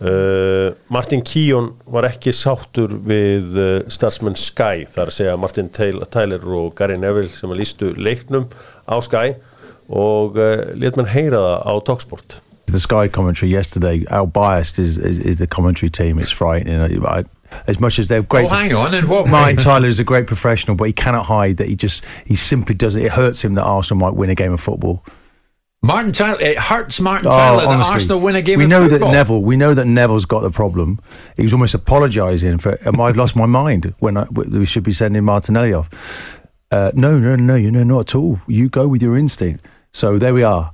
[0.00, 6.08] Uh, Martin Keown var ekki sáttur við uh, starfsmenn Sky þar að segja Martin Taylor,
[6.08, 8.48] Tyler og Gary Neville sem að lístu leiknum
[8.88, 9.34] á Sky
[9.92, 12.40] og uh, let mann heyra það á Talksport
[12.70, 16.18] the Sky commentary yesterday, how biased is, is, is the commentary team?
[16.18, 17.04] It's frightening.
[17.04, 17.24] I,
[17.66, 18.46] as much as they're great.
[18.46, 19.56] Oh, hang on, and what Martin?
[19.56, 22.94] Tyler is a great professional, but he cannot hide that he just he simply does
[22.94, 23.04] it.
[23.04, 25.04] It hurts him that Arsenal might win a game of football.
[25.82, 27.86] Martin Tyler, it hurts Martin Oh, Tyler that.
[27.86, 29.08] Arsenal win a game we know football.
[29.08, 29.42] that Neville.
[29.42, 31.00] We know that Neville's got the problem.
[31.36, 32.78] He was almost apologising for.
[32.86, 36.38] Um, I've lost my mind when I, we should be sending Martinelli off.
[36.70, 38.40] Uh, no, no, no, you know, not at all.
[38.46, 39.64] You go with your instinct.
[39.92, 40.72] So there we are.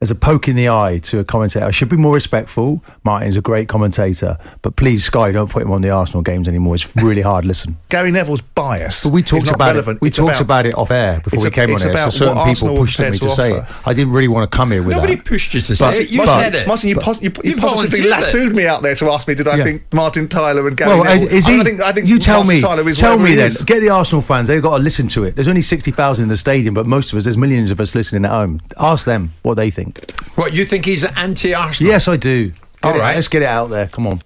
[0.00, 2.84] As a poke in the eye to a commentator, I should be more respectful.
[3.02, 6.76] Martin's a great commentator, but please, Sky, don't put him on the Arsenal games anymore.
[6.76, 7.44] It's really hard.
[7.44, 9.02] Listen, Gary Neville's bias.
[9.02, 9.96] but we talked about relevant.
[9.96, 10.02] it.
[10.02, 11.96] We It's talked about, it off air before we came on it's here.
[11.96, 13.64] So certain people pushed were me to, to say it.
[13.84, 15.24] I didn't really want to come here with Nobody that.
[15.24, 16.10] pushed you to But- say it.
[16.10, 16.68] You but- said it.
[16.68, 18.10] Martin, you, pos- you, you You positively volunteered it.
[18.10, 19.64] lassoed me out there to ask me, did I Yeah.
[19.64, 21.26] think Martin Tyler and Gary Well, Neville?
[21.26, 22.60] is, is I don't think, I think you tell Martin me.
[22.60, 23.50] Tyler is tell me he then.
[23.66, 24.46] Get the Arsenal fans.
[24.46, 25.34] They've got to listen to it.
[25.34, 27.96] There's only sixty thousand in the stadium, but most of us, there's millions of us
[27.96, 28.60] listening at home.
[28.78, 29.87] Ask them what they think.
[30.36, 31.92] What, you think he's anti-Arsenal?
[31.92, 32.50] Yes, I do.
[32.50, 33.14] Get All it- right.
[33.16, 33.88] Let's get it out there.
[33.92, 34.20] Come on.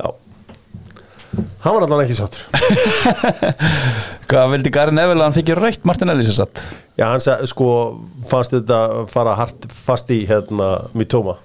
[0.00, 0.10] Já
[1.64, 2.40] Hann var allan ekki sáttur
[4.30, 6.62] Hvað vildi Gary Neville að hann fikk raukt Martinelli sér satt?
[6.98, 7.66] Já, hann sagði, sko,
[8.30, 11.36] fannst þetta fara hart fast í hérna Mitoma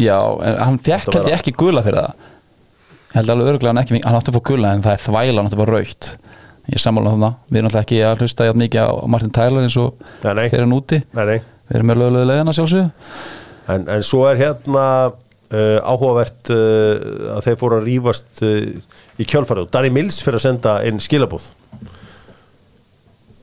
[0.00, 2.30] Já, en hann fekk held ég ekki gula fyrir það
[3.14, 5.36] Ég held alveg örgulega hann ekki hann átti að fá gula en það er þvæla
[5.38, 6.10] hann átti að fá raukt
[6.64, 9.34] Ég er sammála um það, við erum alltaf ekki að hlusta jafn mikið á Martin
[9.36, 10.46] Tyler eins og Nei, nei.
[10.52, 11.38] þeir hann úti Nei, nei
[11.68, 12.88] Við erum með lögulega leiðina sjálfsögðu
[13.72, 18.58] En, en svo er hérna uh, áhugavert uh, að þeir fóru að rífast uh,
[19.16, 21.46] í kjölfarið og Danny Mills fyrir að senda inn skilabóð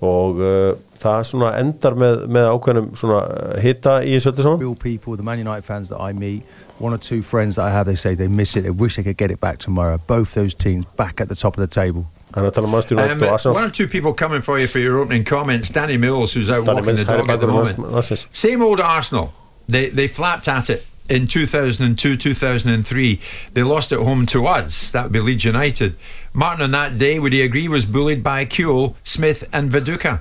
[0.01, 4.63] og uh, það svona endar með, með ákveðnum svona uh, hita í þessu öllu saman
[4.63, 6.45] Real people, the Man United fans that I meet,
[6.79, 8.63] one or two friends that I have, they say they miss it.
[8.63, 9.99] They wish they could get it back tomorrow.
[10.07, 12.07] Both those teams back at the top of the table.
[12.31, 14.59] Þannig að tala um Manchester United Um, og Arsenal one or two people coming for
[14.59, 15.69] you for your opening comments.
[15.69, 18.27] Danny Mills, who's out Danny walking Mills the dog at the moment.
[18.31, 19.33] Same old Arsenal.
[19.67, 23.19] They they flapped at it in 2002, 2003.
[23.53, 24.91] They lost at home to us.
[24.91, 25.95] That would be Leeds United.
[26.33, 30.19] Martin on that day, would he agree, was bullied by Kuhl, Smith, and Viduka.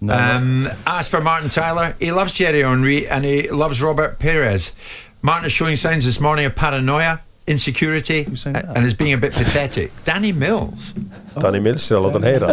[0.00, 4.70] No, um, as for Martin Tyler, he loves Thierry Henry and he loves Robert Perez.
[5.22, 8.76] Martin is showing signs this morning of paranoia, insecurity, Who's saying a- that?
[8.76, 9.90] and is being a bit pathetic.
[10.04, 10.92] Danny Mills.
[11.40, 12.50] Danny Mills að láta hann heyra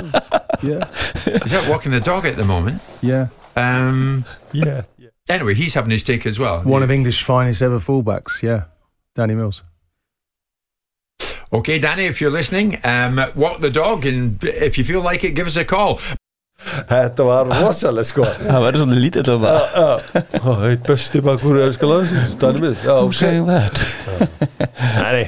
[0.64, 2.82] Yeah, He's out walking the dog at the moment.
[3.02, 3.28] yeah.
[3.58, 4.82] Um, yeah.
[5.30, 6.62] anyway, he's having his take as well.
[6.64, 8.42] One of English finest ever fullbacks.
[8.44, 8.64] Yeah,
[9.16, 9.64] Danny Mills.
[11.54, 15.32] Okay, Danny, if you're listening, um, walk the dog, and if you feel like it,
[15.36, 16.00] give us a call.
[16.90, 18.26] Þetta var rosalega sko.
[18.40, 19.60] Það verður svolítið lítið til það
[20.34, 23.14] Það er besti bakur Elskar landsins Danni mið Já, ok.
[23.20, 23.76] Saying that?
[24.98, 25.24] Nei,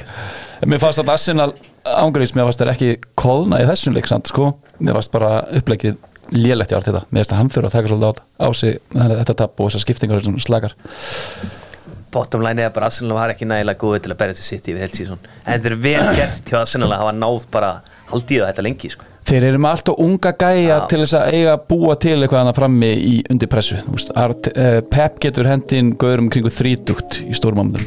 [0.66, 1.52] Mér fannst að Arsenal
[1.86, 2.90] ángrís Mér fannst það ekki
[3.22, 4.50] kóðna í þessum leik samt, sko.
[4.82, 5.30] Mér fannst bara
[5.60, 5.96] upplegið
[6.34, 7.04] lélegt í allt þetta.
[7.08, 9.62] Mér finnst að hann fyrir að taka svolítið á á sig þannig að þetta tap
[9.62, 10.74] og þessar skiptingar sem slakar.
[12.12, 14.84] Bottom line er bara Arsenal var ekki nægilega góði til að berja til sitt yfir
[14.86, 17.70] helsíðsson en þetta er vel gert hjá Arsenal að hafa náð bara
[18.10, 19.08] haldið á þetta lengi sko.
[19.28, 20.84] Þeir eru með allt og unga gæja Já.
[20.88, 23.76] til þess að eiga að búa til eitthvað hana frammi í undir pressu.
[23.84, 27.84] Uh, Pep getur hendin gaurum kringu þrítugt í stórmámundum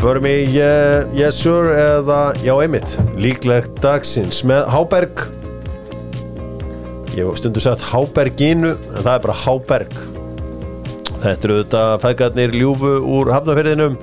[0.00, 2.96] Förum í uh, Yes Sir eða Já einmitt.
[3.20, 5.26] Líklegt dagsins með Háberg.
[7.14, 9.96] Ég hef stundu sagt Háberginu en það er bara Háberg.
[11.20, 14.00] Þetta eru auðvitað fæðgarnir ljúfu úr hafnafyrðinum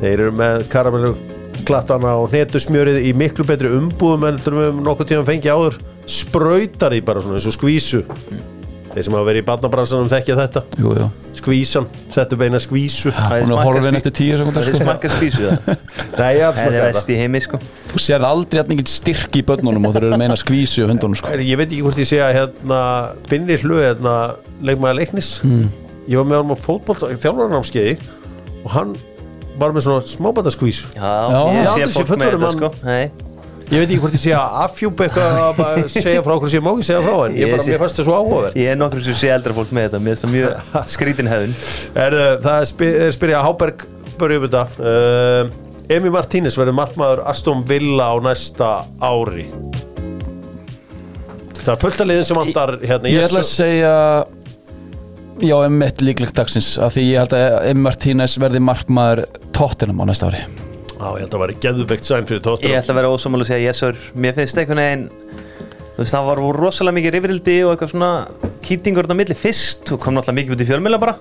[0.00, 1.16] Þeir eru með karamellu
[1.66, 5.78] klattana og hnetusmjörið í miklu betri umbúðum en við höfum nokkuð tíðan fengið áður.
[6.06, 8.04] Sprautar í bara svona eins og skvísu.
[8.96, 10.60] Þeir sem hafa verið í barnabransanum þekkja þetta.
[10.80, 11.06] Jú, jú.
[11.36, 13.10] Skvísan, settu beina skvísu.
[13.12, 15.42] Það er Hún er smakkað horfin skví- eftir tíu sekundar það er smakkað spísu
[16.16, 17.60] það er smakað vest í heimi sko.
[17.90, 21.18] Þú sérð aldrei að mikið styrk í börnunum og þeir eru meina skvísu á hundunum
[21.20, 21.28] sko.
[21.34, 22.80] Er, ég veit ekki hvort ég sé að hérna
[23.28, 24.14] Binni Hlu, hérna,
[24.64, 25.34] leikmaður leiknis.
[25.44, 25.68] Mm.
[26.08, 27.98] ég var með hann á fótbolt þjálfarnámskeiði
[28.62, 28.96] og hann
[29.60, 31.40] var með svona smábændaskvís já, Já.
[31.80, 32.70] ég sé fólk með þetta sko.
[32.86, 33.10] Nei.
[33.66, 36.60] ég veit ekki hvort ég sé að afhjúpa eitthvað að bara segja frá okkur sem
[36.60, 38.58] ég má ekki segja frá en ég, Ég bara, sé- mér fannst það svo áhugavert.
[38.62, 40.50] Ég er nokkur sem sé eldra fólk með þetta mér finnst það mjög
[40.96, 41.54] skrítin hefðun
[42.06, 43.86] er, það er spi, er spyrja Háberg
[44.20, 44.62] börjum þetta.
[44.78, 45.62] Uh,
[45.96, 49.44] Emi Martínez verður markmaður Aston Villa á næsta ári.
[51.62, 53.92] Það er fullt að liðin sem vantar hérna, Ég ætla að segja
[55.44, 59.24] Já, emitt líklegt dagsins af því ég held að Emi Martínez verði markmaður
[59.56, 60.40] tóttinum á næsta ári.
[60.96, 63.44] Já, ég held að það væri geðveikt sæn fyrir ég tóttunum ætla að vera ósámála
[63.44, 63.98] að segja yes sir.
[64.16, 65.08] Mér finnst einhvern veginn
[65.96, 68.10] þú veist það var rosalega mikið rifrildi og eitthvað svona
[68.64, 71.16] kýtingur á milli fyrst og kom náttúrulega mikið út í fjölmjöla bara.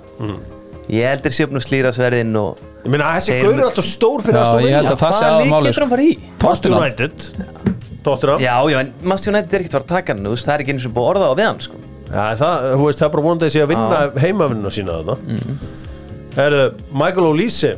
[0.85, 3.87] Ég heldur sé upp nú slýra sverðin og Ég meina, þessi Þeir- gaur er alltaf
[3.89, 6.11] stór fyrir ég held að það sé hvaða aðal lík getur hann í?
[8.39, 10.61] Já, já, en Master United er ekkert fara að taka hann þú veist, það er
[10.63, 11.79] ekki eins og búið að orða á við hann sko.
[12.05, 15.15] Já, það, þú veist, það er bara vonandi að sé að vinna heimavinnuna sína þarna.
[15.25, 15.59] Mm.
[16.35, 17.71] Herðu, Michael O'Leary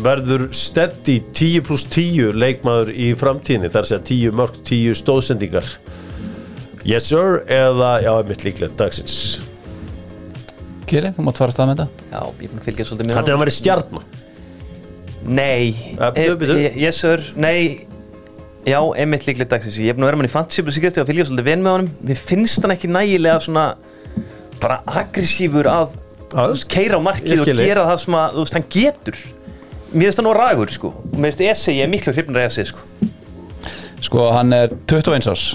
[0.00, 5.70] verður steady 10 pluss 10 leikmaður í framtíðinni þar sé að 10 mörg, 10 stóðsendingar.
[6.88, 9.18] Yes sir, eða, já, mitt líklegt dagsins.
[10.90, 12.06] Kili, þú mátt fara að stað með þetta.
[12.10, 14.02] Já, ég er búin að fylgja svolítið með Þetta er að vera stjarn
[15.20, 16.54] Nei, Ja, bíddu, bíddu.
[16.56, 17.86] eh, yes sir, nei
[18.68, 19.78] Já, einmitt líklega dagsins.
[19.80, 21.76] Ég er búin að vera mann í fantasy og síkast og fylgja svolítið ven með
[21.76, 21.92] honum.
[22.04, 23.66] Mér finnst hann ekki nægilega svona
[24.60, 25.94] bara aggressífur að
[26.70, 29.22] keira á markið og gera það sem að þú veist, hann getur.
[29.94, 30.92] Mér finnst hann á ragur sko.
[31.14, 32.84] Mér finnst Esse, ég er miklu hrifnur Esse sko.
[34.04, 35.46] Sko, hann er 21 ás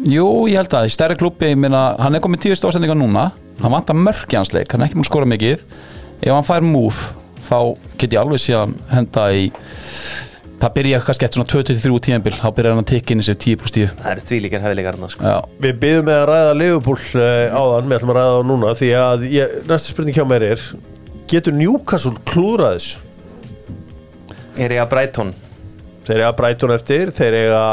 [0.00, 3.26] Jú, ég held að í stærri klubbi, ég meina, hann er komið tíu stóðsendingar núna.
[3.60, 5.64] Hann vantar mörk í hans leik, hann er ekki múin að skora mikið.
[6.24, 7.10] Ef hann fær move
[7.44, 7.58] þá
[8.00, 9.50] get ég alveg síðan henda í
[10.60, 13.38] það byrja kannski eftir svona 23 tíðanbíl þá byrjar hann að tekja inn í sig
[13.44, 15.24] 10 pluss 10 Það eru því líkar hefðilegar hann sko.
[15.24, 18.72] Já, Við byggðum með að ræða Liverpool uh, áðan, við ætlum að ræða það núna
[18.80, 20.64] því að ég, næsta spurning hjá mér er
[21.30, 23.06] getur Newcastle klúðrað þessu?
[24.60, 25.34] Er ég að Brighton.
[26.04, 27.64] Þeir eiga Brighton eftir, þeir eiga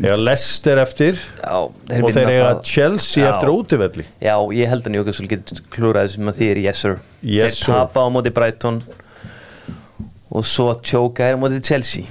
[0.00, 3.30] eiga Leicester eftir Já, og þeir eiga Chelsea Já.
[3.34, 4.04] eftir útivelli.
[4.22, 6.96] Já, ég held að Newcastle getur klúrað sem að því er yes sir.
[7.20, 7.72] Yes, Þeir sir.
[7.74, 8.80] tapa á móti Brighton
[10.30, 12.06] og svo tjóka er á móti Chelsea.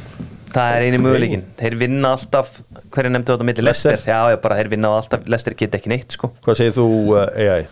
[0.49, 2.55] Það er eini möguleikin Þeir vinna alltaf,
[2.89, 3.65] hverju nefndu þetta milli?
[3.67, 3.99] Leicester.
[3.99, 4.09] Leicester?
[4.09, 6.31] Já, já, bara þeir vinna alltaf, Leicester get ekki neitt sko.
[6.45, 7.67] Hvað segir þú uh, AI?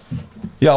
[0.62, 0.76] Já.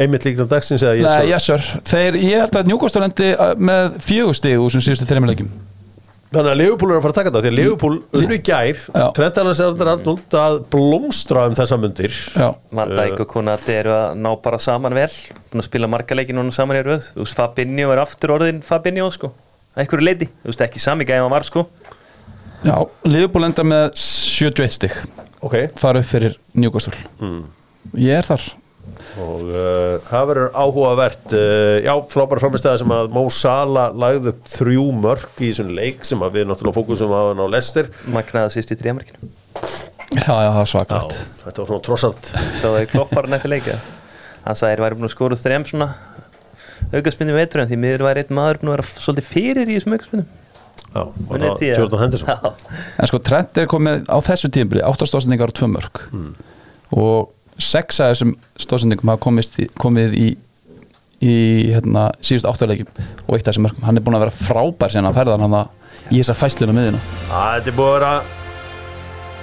[0.00, 3.32] Einmitt líknum dagsins eða ég Nei, svo yes sir Þeir, ég held að Newcastle endi
[3.34, 5.50] uh, með fjögusti úr sem síðustu þreymur leikjum
[6.30, 8.80] Þannig að Liverpool er að fara að taka þetta því að Liverpool unnu gær.
[8.94, 9.04] Já.
[9.16, 12.18] Trent Alexander Arnold að blómstra um þessa mundir.
[12.78, 15.08] Van Dijk og Konati eru að ná bara saman vel.
[15.50, 19.08] Búin að spila margaleikin núna saman í röð Þú veist, Fabinho er aftur orðin Fabinho
[19.10, 19.32] sko.
[19.74, 21.66] Að einhverju leiti, þú veist ekki sami gæði hann var sko.
[22.62, 22.76] Já
[23.08, 24.98] Liverpool enda með 71 stig.
[25.42, 26.94] Ok, fara upp fyrir Newcastle.
[27.98, 28.46] Ég er þar
[29.20, 34.50] og uh, það verður áhugavert uh, Já, frábæra framistæða sem að Mo Salah lagði upp
[34.54, 37.90] þrjú mörk í þessum leik sem að við náttúrulega fókusum á hann á Leicester.
[38.14, 39.30] Magnaða sýst í þrjamarkinu
[40.10, 42.30] Já, já, það Já, svakvægt þetta var svona trossalt.
[42.58, 43.78] Svo það er kloppar nætti leika
[44.44, 45.90] Hann sagði þeir væri búin að skóra þrjum svona
[46.90, 49.96] aukaspinni veitur en því miður væri einn maður búin að vera svolítið fyrir í þessum
[49.96, 50.28] aukaspinnum
[50.90, 52.30] Já, og það var Jordan Henderson.
[52.30, 52.50] Já,
[52.98, 56.00] En sko Trent er komið á þessu tímbili 8 stóðsendingar og 2 mörg
[56.90, 57.30] og
[57.64, 60.28] 6 af þessum stóðsendingum hafa komist í, komið í
[61.20, 61.32] í
[61.74, 62.88] hérna, síðust áttuleikjum
[63.26, 65.56] og eitt af þessum mörgum hann er búin að vera frábær síðan að ferðan hann
[66.08, 68.12] í þessa fæsluna miðina að þetta er búið að vera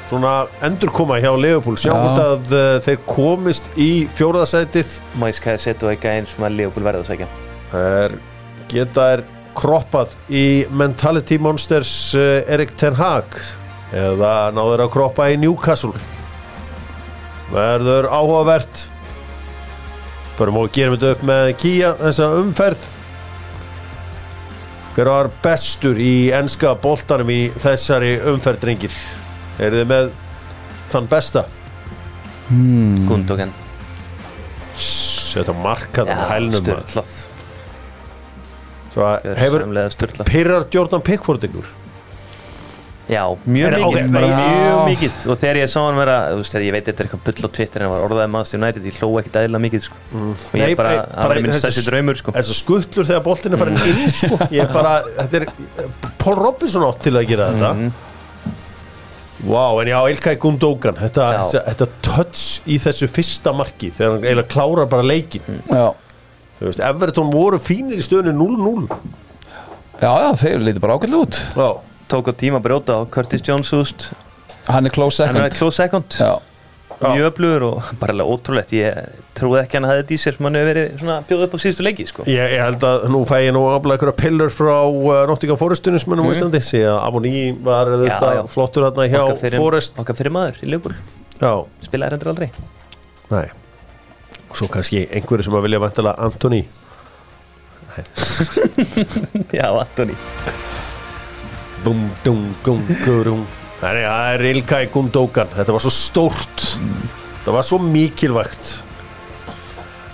[0.07, 0.33] svona
[0.65, 1.97] endurkoma hjá Leopold sjá Já.
[1.99, 7.03] hvort að uh, þeir komist í fjóraðasætið Mæska setu ekki einn sem að Leopold verða
[7.03, 7.29] að segja
[7.77, 8.17] er,
[8.71, 9.25] geta er
[9.57, 13.39] kroppað í Mentality Monsters uh, Erik Ten Hag.
[13.95, 15.95] Eða náður að kroppa í Newcastle
[17.51, 18.83] verður áhugavert.
[20.37, 22.83] Förum og gerum þetta upp með Kia þessa umferð.
[24.97, 28.99] Hver var bestur í enska boltanum í þessari umferð drengir?
[29.61, 30.11] Eru þið með
[30.91, 31.45] þann besta?
[32.49, 32.99] Hmm.
[33.09, 33.55] Gundogan.
[34.77, 36.85] Setja markað á hælnum maður.
[36.87, 37.17] styrlað
[38.97, 39.65] Svo að hefur
[40.25, 41.67] pyrrar Jordan Pickford ykkur
[43.07, 44.37] Já, mjög Er- mikið, ok, bara já.
[44.37, 45.13] mjög mikið.
[45.31, 47.49] Og þegar ég sá hann vera, þú veist, ég veit þetta er eitthvað bull á
[47.55, 49.95] Twitter en hann var orðaði maður United, ég hló ekki dæla mikið sko.
[50.11, 52.31] og ég Nei, bara, það var minn þessi- stærsti draumur sko.
[52.35, 54.37] þessar skuttlur þegar boltin er farin inn sko.
[54.51, 55.45] ég er bara, þetta er
[56.17, 57.71] Paul Robinson átt til að gera þetta.
[57.77, 57.91] Mhm.
[59.47, 64.23] Vá, en já, Ilkay Gundogan þetta, þetta, þetta touch í þessu fyrsta marki þegar hann
[64.25, 65.93] eiginlega klárar bara leikin Já,
[66.57, 68.87] þú veist, Everton voru fínir í stöðinu 0-0
[70.01, 71.37] já, já þeir lítið bara ágætlega út.
[71.55, 71.69] Já,
[72.07, 74.09] tók á tíma að brjóta á Curtis Jones úst,
[74.67, 75.57] Hann er close hann er second.
[75.59, 76.05] close second.
[76.19, 76.39] Já,
[76.97, 77.07] Já.
[77.13, 78.71] mjög öflugur og bara alveg ótrúlegt.
[78.73, 81.57] Ég trúði ekki að hann hefði dísir sem hann hefur verið svona bjóð upp á
[81.61, 82.23] síðustu leiki sko.
[82.25, 85.99] ég, ég held að nú fæ ég nú aflega einhverja pillar frá uh, Nottingham Forestinu
[86.01, 88.35] sem er nú á Íslandi því að Avoni var þetta Mhm.
[88.37, 88.47] já.
[88.49, 89.97] flottur hérna hjá okkar fyrir, Forest.
[89.97, 90.95] okkar fyrir maður í Leopold
[91.39, 91.53] Já,
[91.85, 92.49] spilaði hendur aldrei.
[93.29, 93.45] Nei.
[94.49, 96.65] Og svo kannski einhverju sem að vilja vantala Antoni
[99.53, 100.15] já, Antoni
[101.85, 103.45] Bum, dum, gum, gurum.
[103.77, 105.51] Það er Ilkay Gundogan.
[105.53, 106.65] Þetta var svo stórt.
[107.45, 108.73] Það var svo mikilvægt.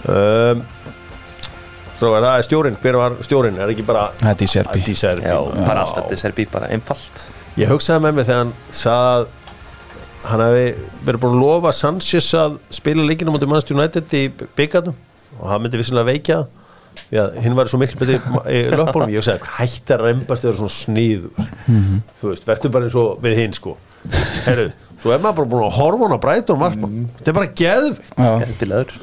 [0.04, 0.66] Um,
[2.04, 3.56] Svo er það stjórin Hver var stjórin?
[3.64, 7.22] Er ekki bara er Adi Serbi já, bara allt er Serbi, bara einfalt.
[7.56, 9.28] Ég hugsaði með mig þegar hann sagði að
[10.24, 10.66] hann hefði
[11.06, 14.24] verið búin að lofa Sanchez að spila leikinu mútið Manchester United í
[14.58, 15.00] byggarnum
[15.40, 16.63] og hann myndi vissilega veikja það
[17.10, 18.18] því að hinn var svo miklu betri
[18.54, 21.50] í löpunum ég hugsaði, hætti að reymbast þegar svona sníður
[22.20, 23.76] þú veist, verður bara eins og við hinn sko.
[24.48, 24.68] Heru,
[25.02, 27.52] svo er maður bara búin að horfa hann að bræta um markmann þetta er bara
[27.62, 28.96] geðvikt Já, Gerpilaður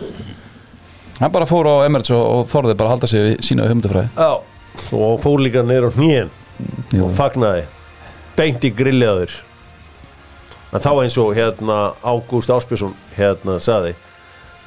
[1.20, 4.10] hann bara fór á Emirates og, og þorði bara að halda sig við sína humdufræði
[4.16, 4.30] Já,
[5.00, 6.34] og fór líka niður á hnýjan
[6.92, 7.06] Jú.
[7.06, 7.62] og fagnaði.
[8.36, 9.32] Beint í grilliðaður
[10.70, 13.94] en þá eins og hérna Ágúst Áspjörsson hérna saði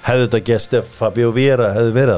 [0.03, 2.15] hefðu þetta gest ef Fabio Vera hefði verið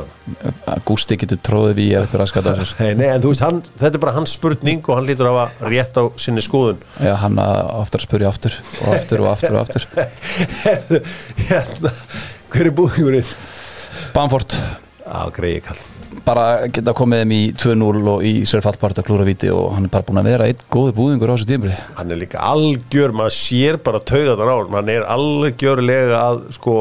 [0.66, 1.90] það Gústi getur tróðið við
[2.32, 2.72] sér.
[2.82, 5.40] Nei, nei, en þú veist, hann, þetta er bara hans spurning og hann lítur að
[5.40, 6.82] hafa rétt á sinni skoðun.
[6.98, 9.90] Já, hann aftur að spurja aftur og aftur og aftur og aftur.
[11.50, 11.94] Hérna,
[12.54, 13.36] hver er búðingurinn?
[14.16, 14.58] Bamford.
[15.06, 15.84] Á, greiði kall.
[16.26, 19.86] Bara geta komið þeim í 2-0 og í sér fallpart að klúra viti og hann
[19.86, 23.14] er bara búin að vera einn góði búðingur á þessu tímri hann er líka algjör,
[23.14, 26.78] maður sér bara tauga á honum, hann er algjörlega að sko,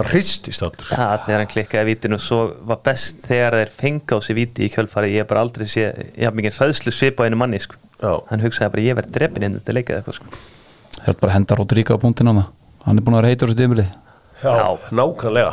[0.00, 0.90] hann hristist allur.
[0.90, 4.72] Já, þegar hann klikkaði vítinu svo var best þegar þeir fengi á sig víti í
[4.74, 7.78] kjölfari ég hef bara aldrei sé, ég haf mikið hræðslu svip á einu manni sko.
[8.30, 10.36] Hann hugsaði bara ég verð drefin inn þetta leikað eitthvað sko.
[10.96, 12.46] Það er bara henda Rodríka á punktin á það
[12.86, 13.86] hann er búin að vera heitur á þessu tímri
[14.36, 14.78] Já, Já.
[14.92, 15.52] nákvæmlega.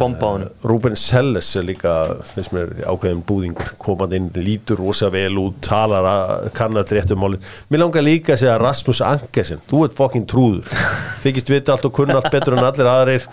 [0.00, 1.92] Hann hann Ruben Selles er líka
[2.24, 3.74] finnst mér ákveðin búðingur.
[3.76, 8.32] Komandi inn, lítur rosa vel út talar að kannar til réttum málin mér langar líka
[8.32, 9.60] að segja Rasmus Ankersen.
[9.68, 10.64] Þú ert fokkin trúður.
[11.22, 13.28] Þykist vita allt og kunna allt betur en allir aðrir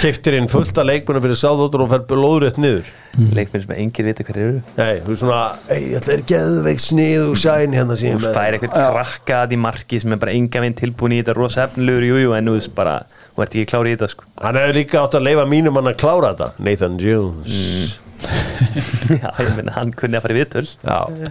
[0.00, 2.88] keiftir inn fullt af leikmunum fyrir sáðóttur og fer lóðrétt niður.
[3.36, 4.62] Leikminn sem enginn viti hverju eru.
[4.78, 5.40] Nei, þú er svona,
[5.70, 9.42] ei, þetta er geðveik snið og sæn hérna sem ég þú er fær eitthvað krakka
[9.42, 12.50] að í marki sem er bara enga veginn tilbúin í þetta rosa efnilegur jújú en
[12.50, 12.96] þú veist bara
[13.34, 14.26] þú ert ekki klári í þetta sko.
[14.42, 18.00] hann hefur líka átt að leifa mínum hann að klára þetta Nathan Jones.
[19.22, 20.66] Já, ég menna hann kunni að fara í viðtöl.
[20.80, 21.30] Já,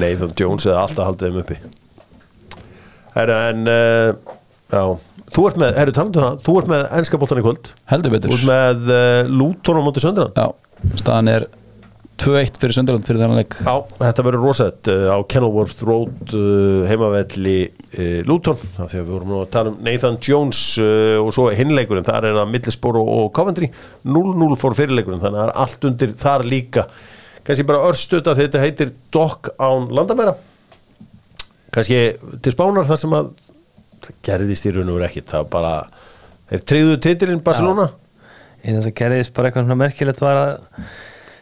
[0.00, 1.60] Nathan Jones hefði alltaf haldið þeim uppi.
[3.14, 4.36] Herra, en uh,
[4.70, 4.82] já,
[5.30, 7.70] þú ert með, herru talandu það þú ert með ennska boltan í kvöld.
[7.90, 10.46] Heldur þú betur ert með uh, Luton á móti Söndrand Já,
[11.00, 11.46] staðan er
[12.20, 13.56] 2-1 fyrir Sönderland fyrir þennan leik.
[13.64, 17.58] Já, þetta verður rosett uh, á Kenilworth Road uh, heimavelli
[17.90, 22.36] því að við vorum nú að tala um Nathan Jones og svo hinleikurinn, þar er
[22.38, 23.70] það Middlesbrough og Coventry.
[24.06, 26.84] 0-0 fór fyrirleikurinn, þannig að það er allt undir þar líka.
[27.46, 30.36] Kannski bara örstuð að þetta heitir Dock án landamæra.
[31.74, 31.98] Kannski
[32.42, 33.32] til spánar þar sem að
[34.04, 35.72] það gerðist í raun og verið ekkit það var bara,
[36.50, 37.86] þeir treyðu titilinn Barcelona.
[38.64, 40.90] Eina sem gerðist bara eitthvað svona merkilegt var að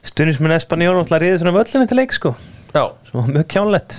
[0.06, 2.34] stundisminn Espanjól náttúrulega riði svona völlinu til leik sko.
[2.74, 3.98] Já, sem var mjög kjánlegt.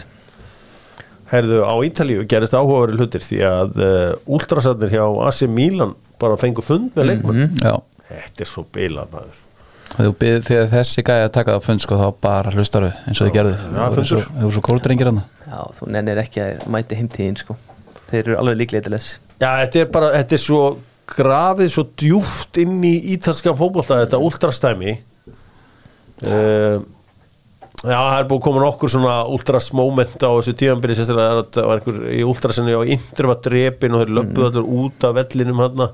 [1.29, 6.63] Herðu, á Ítalíu gerist áhugaverið hlutir því að uh, últrasarnir hjá AC Milan bara fengu
[6.65, 7.45] fund með leikmann.
[7.61, 7.75] Já,
[8.09, 9.35] Þetta er svo bilað maður.
[9.89, 13.27] Þegar, þú þegar þessi gæði að taka það fund sko, þá bara hlustaru eins og
[13.27, 13.53] þið gerðu.
[13.73, 14.25] Voru fundur.
[14.25, 17.55] svo, svo kóldrengir hann Já, þú nennir ekki að mæti heimtíðin sko
[18.09, 19.17] Þeir eru alveg líklega til þess.
[19.39, 20.61] Já, þetta er bara, þetta er svo
[21.09, 24.95] grafið svo djúft inn í ítalskan fótbolta þetta ultrastæmi.
[26.19, 26.81] Uh,
[27.79, 31.45] Já, það er búið að koma nokkur svona ultras moment á þessu tíðanbyrði sérstaklega að
[31.55, 35.13] það var einhver í ultrasinni og Inter var drepin og þeir löpuðu allir út af
[35.15, 35.85] vellinum hann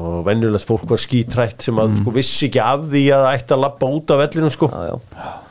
[0.00, 3.54] og venjulegt fólk var skítrætt sem að sko vissi ekki af því að það ætti
[3.54, 4.70] að lappa út af vellinum sko.
[4.74, 5.49] Já, já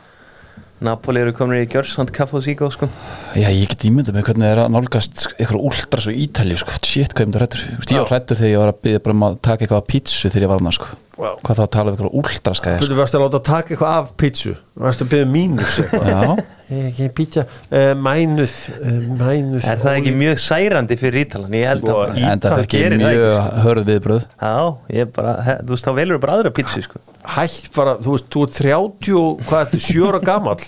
[0.80, 2.88] Napoli eru komin í Gjörsand Kaff og Síkó sko.
[3.36, 6.78] Já, ég get ímyndað með hvernig það er að nálgast eitthvað úldra svo ítalju, sko,
[6.88, 9.26] shit, hvað hrættur Þú veist, ég var hrættur þegar ég var að byggja bara um
[9.28, 10.88] að taka eitthvað pítsu þegar ég var hann, sko
[11.20, 11.30] Vá.
[11.44, 14.12] Hvað þá að tala um eitthvað úldra skæði, Þú varst að láta taka eitthvað af
[14.20, 14.54] pítsu?
[14.72, 16.40] Þú varst að byggja mínus eitthvað?
[16.70, 21.56] Sko uh, mænuð uh, Mænuð Er það ekki mjög særandi fyrir Ítalan?
[21.58, 24.24] Ég held Sko, að bara í- en þetta er ekki það mjög ekki, hörð viðbröð
[24.30, 24.54] Já,
[25.00, 27.02] ég bara, he, þú veist, þá velur bara aðra pítsu sko.
[27.34, 30.64] Hætt bara, þú veist, þú er 30 og- Hvað ertu, 7 ára gamall?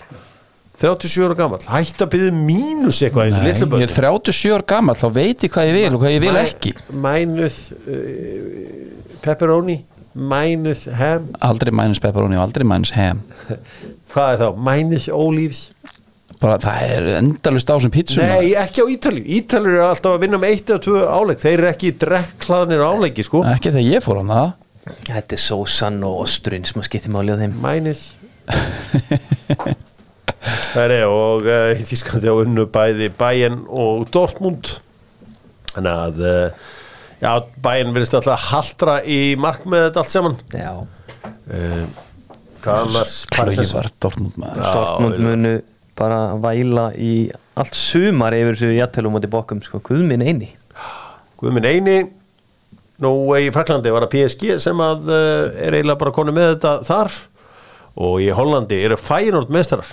[0.83, 1.63] 37 ára gamall.
[1.71, 5.45] Hætt að byggja mínus eitthvað eins og Nei, ég er 37 ára gammal, þá veit
[5.47, 6.73] ég hvað ég vil og hvað ég vil ekki.
[7.05, 9.77] Mænuð uh, Pepperoni
[10.13, 11.29] Mænuð ham.
[11.41, 13.23] Aldrei mænus pepperoni og aldrei mænus ham.
[14.13, 14.49] Hvað er þá?
[14.69, 15.63] Mænuð ólífs?
[16.43, 19.23] Bara það er endalust á sem pítsum Nei, ekki á Ítalíu.
[19.39, 21.39] Ítalíu eru alltaf að vinna með eitt eða tvö áleik.
[21.39, 23.45] Þeir eru ekki drekklaðnir áleiki, sko.
[23.47, 24.51] Ekki þegar ég fór hann það
[25.07, 27.55] Þetta er sósan og osturinn sem að skipti máli á þeim.
[27.63, 28.03] Mænis
[30.43, 34.73] Það er ég og uh, í Þískandi á unnu bæði Bayern og Dortmund.
[35.73, 36.71] Þannig að uh,
[37.23, 37.33] já,
[37.64, 40.39] Bayern verðist alltaf haldra í mark með þetta allt saman.
[40.53, 40.73] Já,
[42.62, 44.66] Klögi Saint- var Dortmund maður.
[44.77, 45.55] Dortmund munu
[45.99, 47.14] bara væla í
[47.59, 50.51] allt sumar yfir þessu jættelum átti bókum sko, Guð minn eini.
[51.43, 51.97] Guðminn Eini.
[53.03, 56.75] Nú í Fraklandi var að PSG sem að uh, er eiginlega bara konu með þetta
[56.87, 57.16] þar.
[57.99, 59.89] Og í Hollandi eru Feyenoord mestrar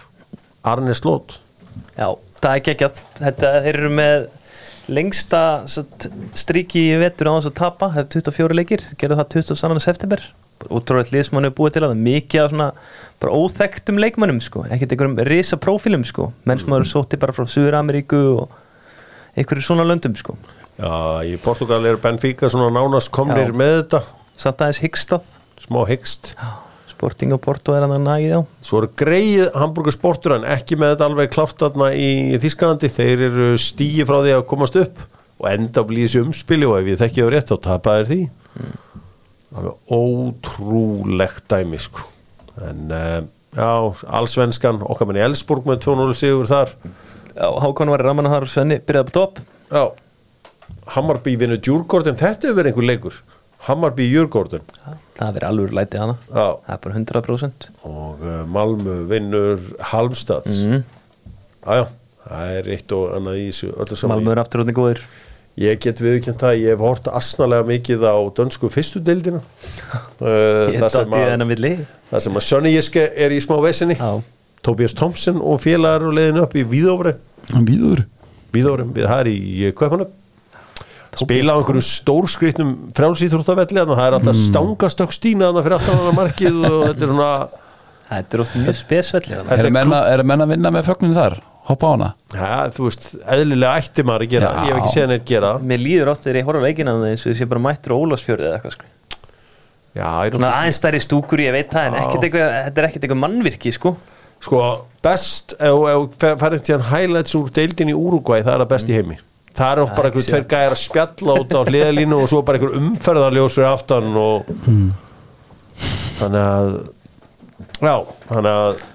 [0.63, 1.39] Arne Slót
[1.97, 3.01] Já, það er geggjað.
[3.17, 4.27] Þetta, þeir eru með
[4.89, 9.33] lengsta satt, stríki í vetur á þess að tapa þetta er 24 leikir, gerðu það
[9.37, 9.81] 22.
[9.85, 10.23] september
[10.67, 12.69] útráðið lið sem hann er búið til að það mikið af svona
[13.21, 17.47] bara óþekktum leikmönnum sko, ekkert einhverjum risa prófílum sko, menn sem eru sótti bara frá
[17.47, 18.57] Suður Ameríku og
[19.39, 20.35] einhverju svona löndum sko.
[20.79, 23.55] Já, í Portugal eru Benfica svona nánast komnir Já.
[23.55, 24.01] með þetta.
[24.39, 26.33] Samt aðeins hyggstað smá hyggst
[26.99, 30.75] Sporting og Porto er hann að nægið á svo eru greið Hamburger sportur en ekki
[30.75, 32.09] með þetta alveg klárt þarna í
[32.43, 34.99] Þískalandi þeir eru stíi frá því að komast upp
[35.39, 38.19] og enda að blíða þessu umspili og ef ég þekki það rétt þá tapaðir því.
[39.59, 42.03] Alveg ótrúlegt dæmi sko.
[42.67, 43.21] En uh,
[43.55, 43.71] já,
[44.19, 46.75] allsvenskan okkar menn í Elsborg með 2-0 sigur þar.
[47.31, 49.41] Já, Hákon var í raman þar og Svenni byrjaði på topp.
[49.71, 49.85] Já,
[50.97, 53.23] Hammarby vinur Djurgården þetta hefur verið einhver leikur
[53.67, 54.65] Hammarby Djurgården
[55.19, 56.17] það verið alveg lætið hana.
[56.29, 56.45] Já.
[56.65, 60.83] Það er bara 100% og uh, Malmö vinnur Halmstads mm.
[61.65, 61.87] jájá,
[62.27, 64.15] það er eitt og annað í þessu öllu saman.
[64.15, 65.03] Malmö er aftur út í góðir.
[65.59, 69.41] Ég get viðkjönd það, ég hef hort asnalega mikið á dönsku fyrstu deildina.
[70.21, 71.65] Uh, Ég það, sem að,
[72.13, 73.97] það sem að Sönni Jeske er í smá vesinni.
[74.63, 77.13] Tobias Thompson og félagar og leiðin upp í Víðófri
[78.53, 80.15] Víðófri, það er í Kaupanöf
[81.17, 85.99] spila á einhverju stórskritnum frjálsýþróttavelli þannig að það er alltaf stangastökk stína þannig fyrir aftan
[86.03, 87.31] hana markið og þetta er svona
[88.09, 91.17] þetta er oft mjög spesvellir Þetta Er er menna, er menna að vinna með fögninu
[91.17, 91.39] þar?
[91.69, 92.07] Hoppa á hana?
[92.33, 94.61] ja, þú veist, eðlilega ætti maður að gera Já.
[94.65, 97.11] ég hef ekki séð neitt gera Mér líður oft þegar ég horf á leikina þannig
[97.13, 98.87] eins og ég sé bara mættur á Ólafsfjörði eða eitthvað sko.
[99.99, 102.01] já, ég Svona aðeins stærri stúkur ég veit það en Já.
[102.07, 103.93] ekkert eitthvað, þetta er ekkert eitthvað mannvirki sko.
[104.39, 104.63] sko,
[105.05, 108.89] best ef ef færið til hann highlights úr deildin í Úrugvæ, það er að best
[108.89, 109.17] í heimi
[109.57, 112.59] það er oft bara einhverju tveir gæjar að spjalla út á hliðalínu og svo bara
[112.59, 114.53] einhver umferðarljós fyrir aftan og
[116.19, 116.71] þannig að
[117.79, 117.95] já,
[118.29, 118.85] þannig að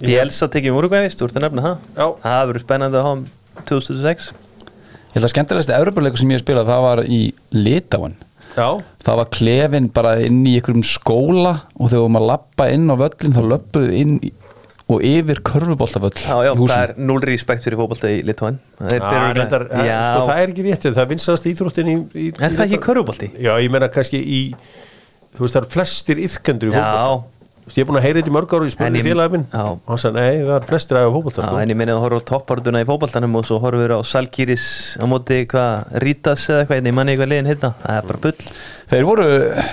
[0.00, 1.80] Bielsa tekið um úrugvæðist, þú ert að nefna það.
[1.98, 3.24] Já, Það verður spennandi að hafa um
[3.68, 7.18] 2006 Ég held að skemmtilegasti Evropuleikur sem ég hef spilað það var í
[7.52, 8.14] Litáin
[8.54, 8.68] já,
[9.04, 13.36] Það var klefin bara inn í einhverjum skóla og þegar maður lappa inn á völlin
[13.36, 14.32] þá löppuðu inn í,
[14.90, 16.70] og yfir körfuboltavöll Já, já, í húsinu.
[16.74, 20.22] það er núl respekt fyrir fótbolta í Litváin Það er, Já, byrjun- reyndar, já, sko,
[20.30, 23.28] það er ekki rétt það er vinstast íþróttin í, í Er það ekki körfubolti?
[23.38, 24.40] Já, ég meina kannski í
[25.36, 27.22] þú veist það eru flestir yðkendur í fótboll Já,
[27.70, 29.00] ég er búin að heyra þetta í mörg ára og ég En spurði
[29.52, 29.60] já.
[29.70, 31.58] og hann sagði, nei, það er flestir aðeins já, sko.
[31.60, 34.64] en ég minni að horfa á toppartuna í fótboltanum og svo horfur á Salkýris
[34.98, 38.48] á móti hvað, Rítas eða eitthvað, ég manni eitthvað liðin hérna Það er bara bull.
[38.90, 39.28] Þeir voru,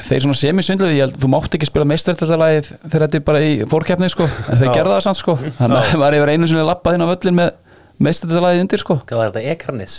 [0.10, 3.56] þeir svona semisvindluði ég held, þú mátt ekki spila meistartættalagið þegar þetta er bara í
[3.72, 4.28] fórkeppni sko.
[4.52, 5.38] En þeir gerða það samt sko.
[5.58, 7.52] Þannig að maður yfir einu sinni lappað inn á völlin með
[7.98, 9.00] meistartættalagið undir sko.
[9.10, 9.98] Hvað var þetta, Ekranis?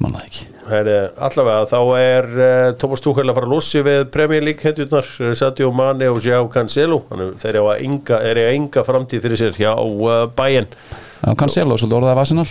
[0.00, 0.46] Manna ekki.
[0.70, 0.96] Heri,
[1.26, 5.70] allavega þá er uh, Thomas Tuchel að fara að lossi við Premier League hetjurnar Sadio
[5.74, 7.02] Mane og Joao Cancelo.
[7.10, 10.70] Þeir eru að enga, er að enga framtíð fyrir sér hjá uh, Bayern.
[11.20, 12.48] Já, Cancelo, svolítið orðað af Arsenal.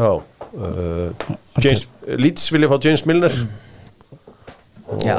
[0.00, 3.36] Já uh, James, Leeds vilja fá James Milner.
[5.04, 5.18] Já,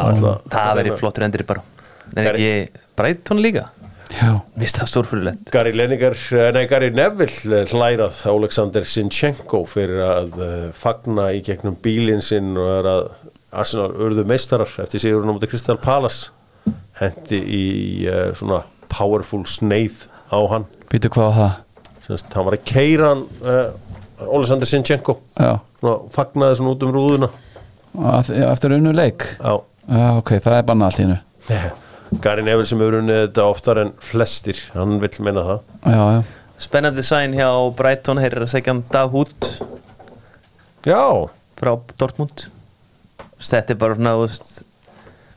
[0.51, 1.63] það verið flottur endur bara.
[2.11, 2.55] En ekki
[2.99, 3.69] Brighton líka
[4.11, 11.29] Það stórfyrirlegt Gary eh, nei Gary Neville eh, hlærað Alexander Sinchenko fyrir að uh, fagna
[11.35, 13.03] í gegnum bílinn sinn og er að
[13.51, 16.31] Arsenal urðu meistarar eftir sigurinn á móti Crystal Palace.
[16.99, 17.63] Hendi í
[18.07, 20.67] uh, svona powerful sneið á hann.
[20.91, 21.57] Býtu hvað á það?
[22.07, 27.31] Sennst, hann var að keira hann uh, Alexander Sinchenko svona, fagnaði svona út um rúðuna.
[28.15, 29.27] Að- eftir unnu leik?
[29.39, 29.55] Já.
[29.91, 31.89] Já, ok, það er bannað allt í hennu
[32.19, 35.61] Gary Neville sem hefur unnið þetta oftar en flestir hann vill meina það.
[35.85, 36.23] Já, já,
[36.61, 37.47] Spennandi sæn hjá
[37.77, 39.47] Brighton Þeir eru að segja um Dag Hút
[40.85, 41.03] Já,
[41.57, 42.47] frá Dortmund.
[43.41, 44.13] Þetta er bara svona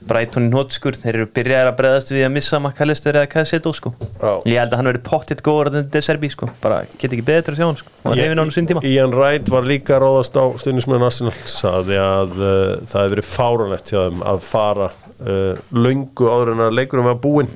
[0.04, 3.94] Brighton í nótskur Þeir eru byrjaðir að bregðast við að missa Makkalister eða Kassetto sko.
[4.20, 4.32] Já.
[4.50, 6.48] Ég held að hann verið pottitt góður en þetta er Serbi sko.
[6.60, 7.92] Bara get ekki betur að sjá hann sko.
[8.02, 8.84] Og hann hefði nánu sín tíma.
[8.88, 12.52] Ian Wright var líka að ráðast á stundismenn Arsenal saði að uh,
[12.84, 14.90] það hefði verið fárunlegt hjá þeim að fara
[15.20, 17.52] uh, löngu áður en að leikunum var búinn.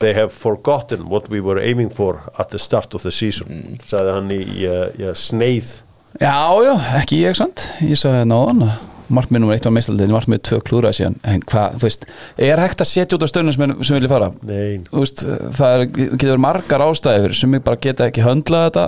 [0.00, 4.14] They have forgotten what we were aiming for at the start of the season saði
[4.16, 5.80] hann í uh, ja, sneið.
[6.20, 7.66] Já, já, ekki ég sant?
[7.84, 8.78] Ég sagði náðan að
[9.10, 11.18] markmið nummer eitt var meistaldið markmið tvö klúra síðan.
[11.26, 12.06] En hvað, þú veist,
[12.46, 14.30] er hægt að setja út á stöðnum sem, sem vilja fara?
[14.46, 15.24] Nei, þú veist,
[15.58, 18.84] það er, getur margar ástæður sem ég bara geta ekki höndlað þetta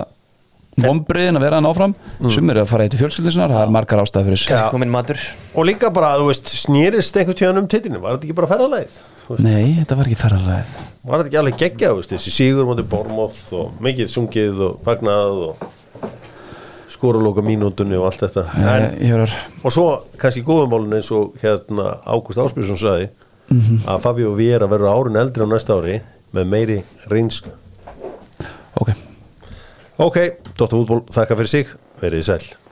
[0.81, 1.93] vombriðin að vera hann áfram
[2.33, 4.71] sem eru að fara eitt í fjölskyldusinnar, það er margar ástæður fyrir þessu.
[4.73, 5.19] Komin matur.
[5.53, 8.97] Og líka bara, þú veist, snýrist einhvern tíðan um titinu, var þetta ekki bara ferðalæð?
[9.39, 12.89] Nei, þetta var ekki ferðarlega Var þetta ekki alveg geggja, þú veist, þessi sigur mútið
[12.91, 15.69] Bormoth og mikið sungið og fagnað og
[16.91, 18.43] skorulóka mínútunni og allt þetta.
[18.59, 19.85] En, Ég hefur og svo
[20.19, 23.09] kannski góðumálun eins og hérna Ágúst Áspjörsson sagði
[23.87, 25.97] að Fabio Viera verður árin eldri á næsta ári
[26.35, 26.77] með meiri
[27.11, 27.51] reynslu.
[28.79, 28.93] Ok
[29.97, 30.19] ok,
[30.57, 32.62] Dóttar fútból, þakka fyrir sig verið sæl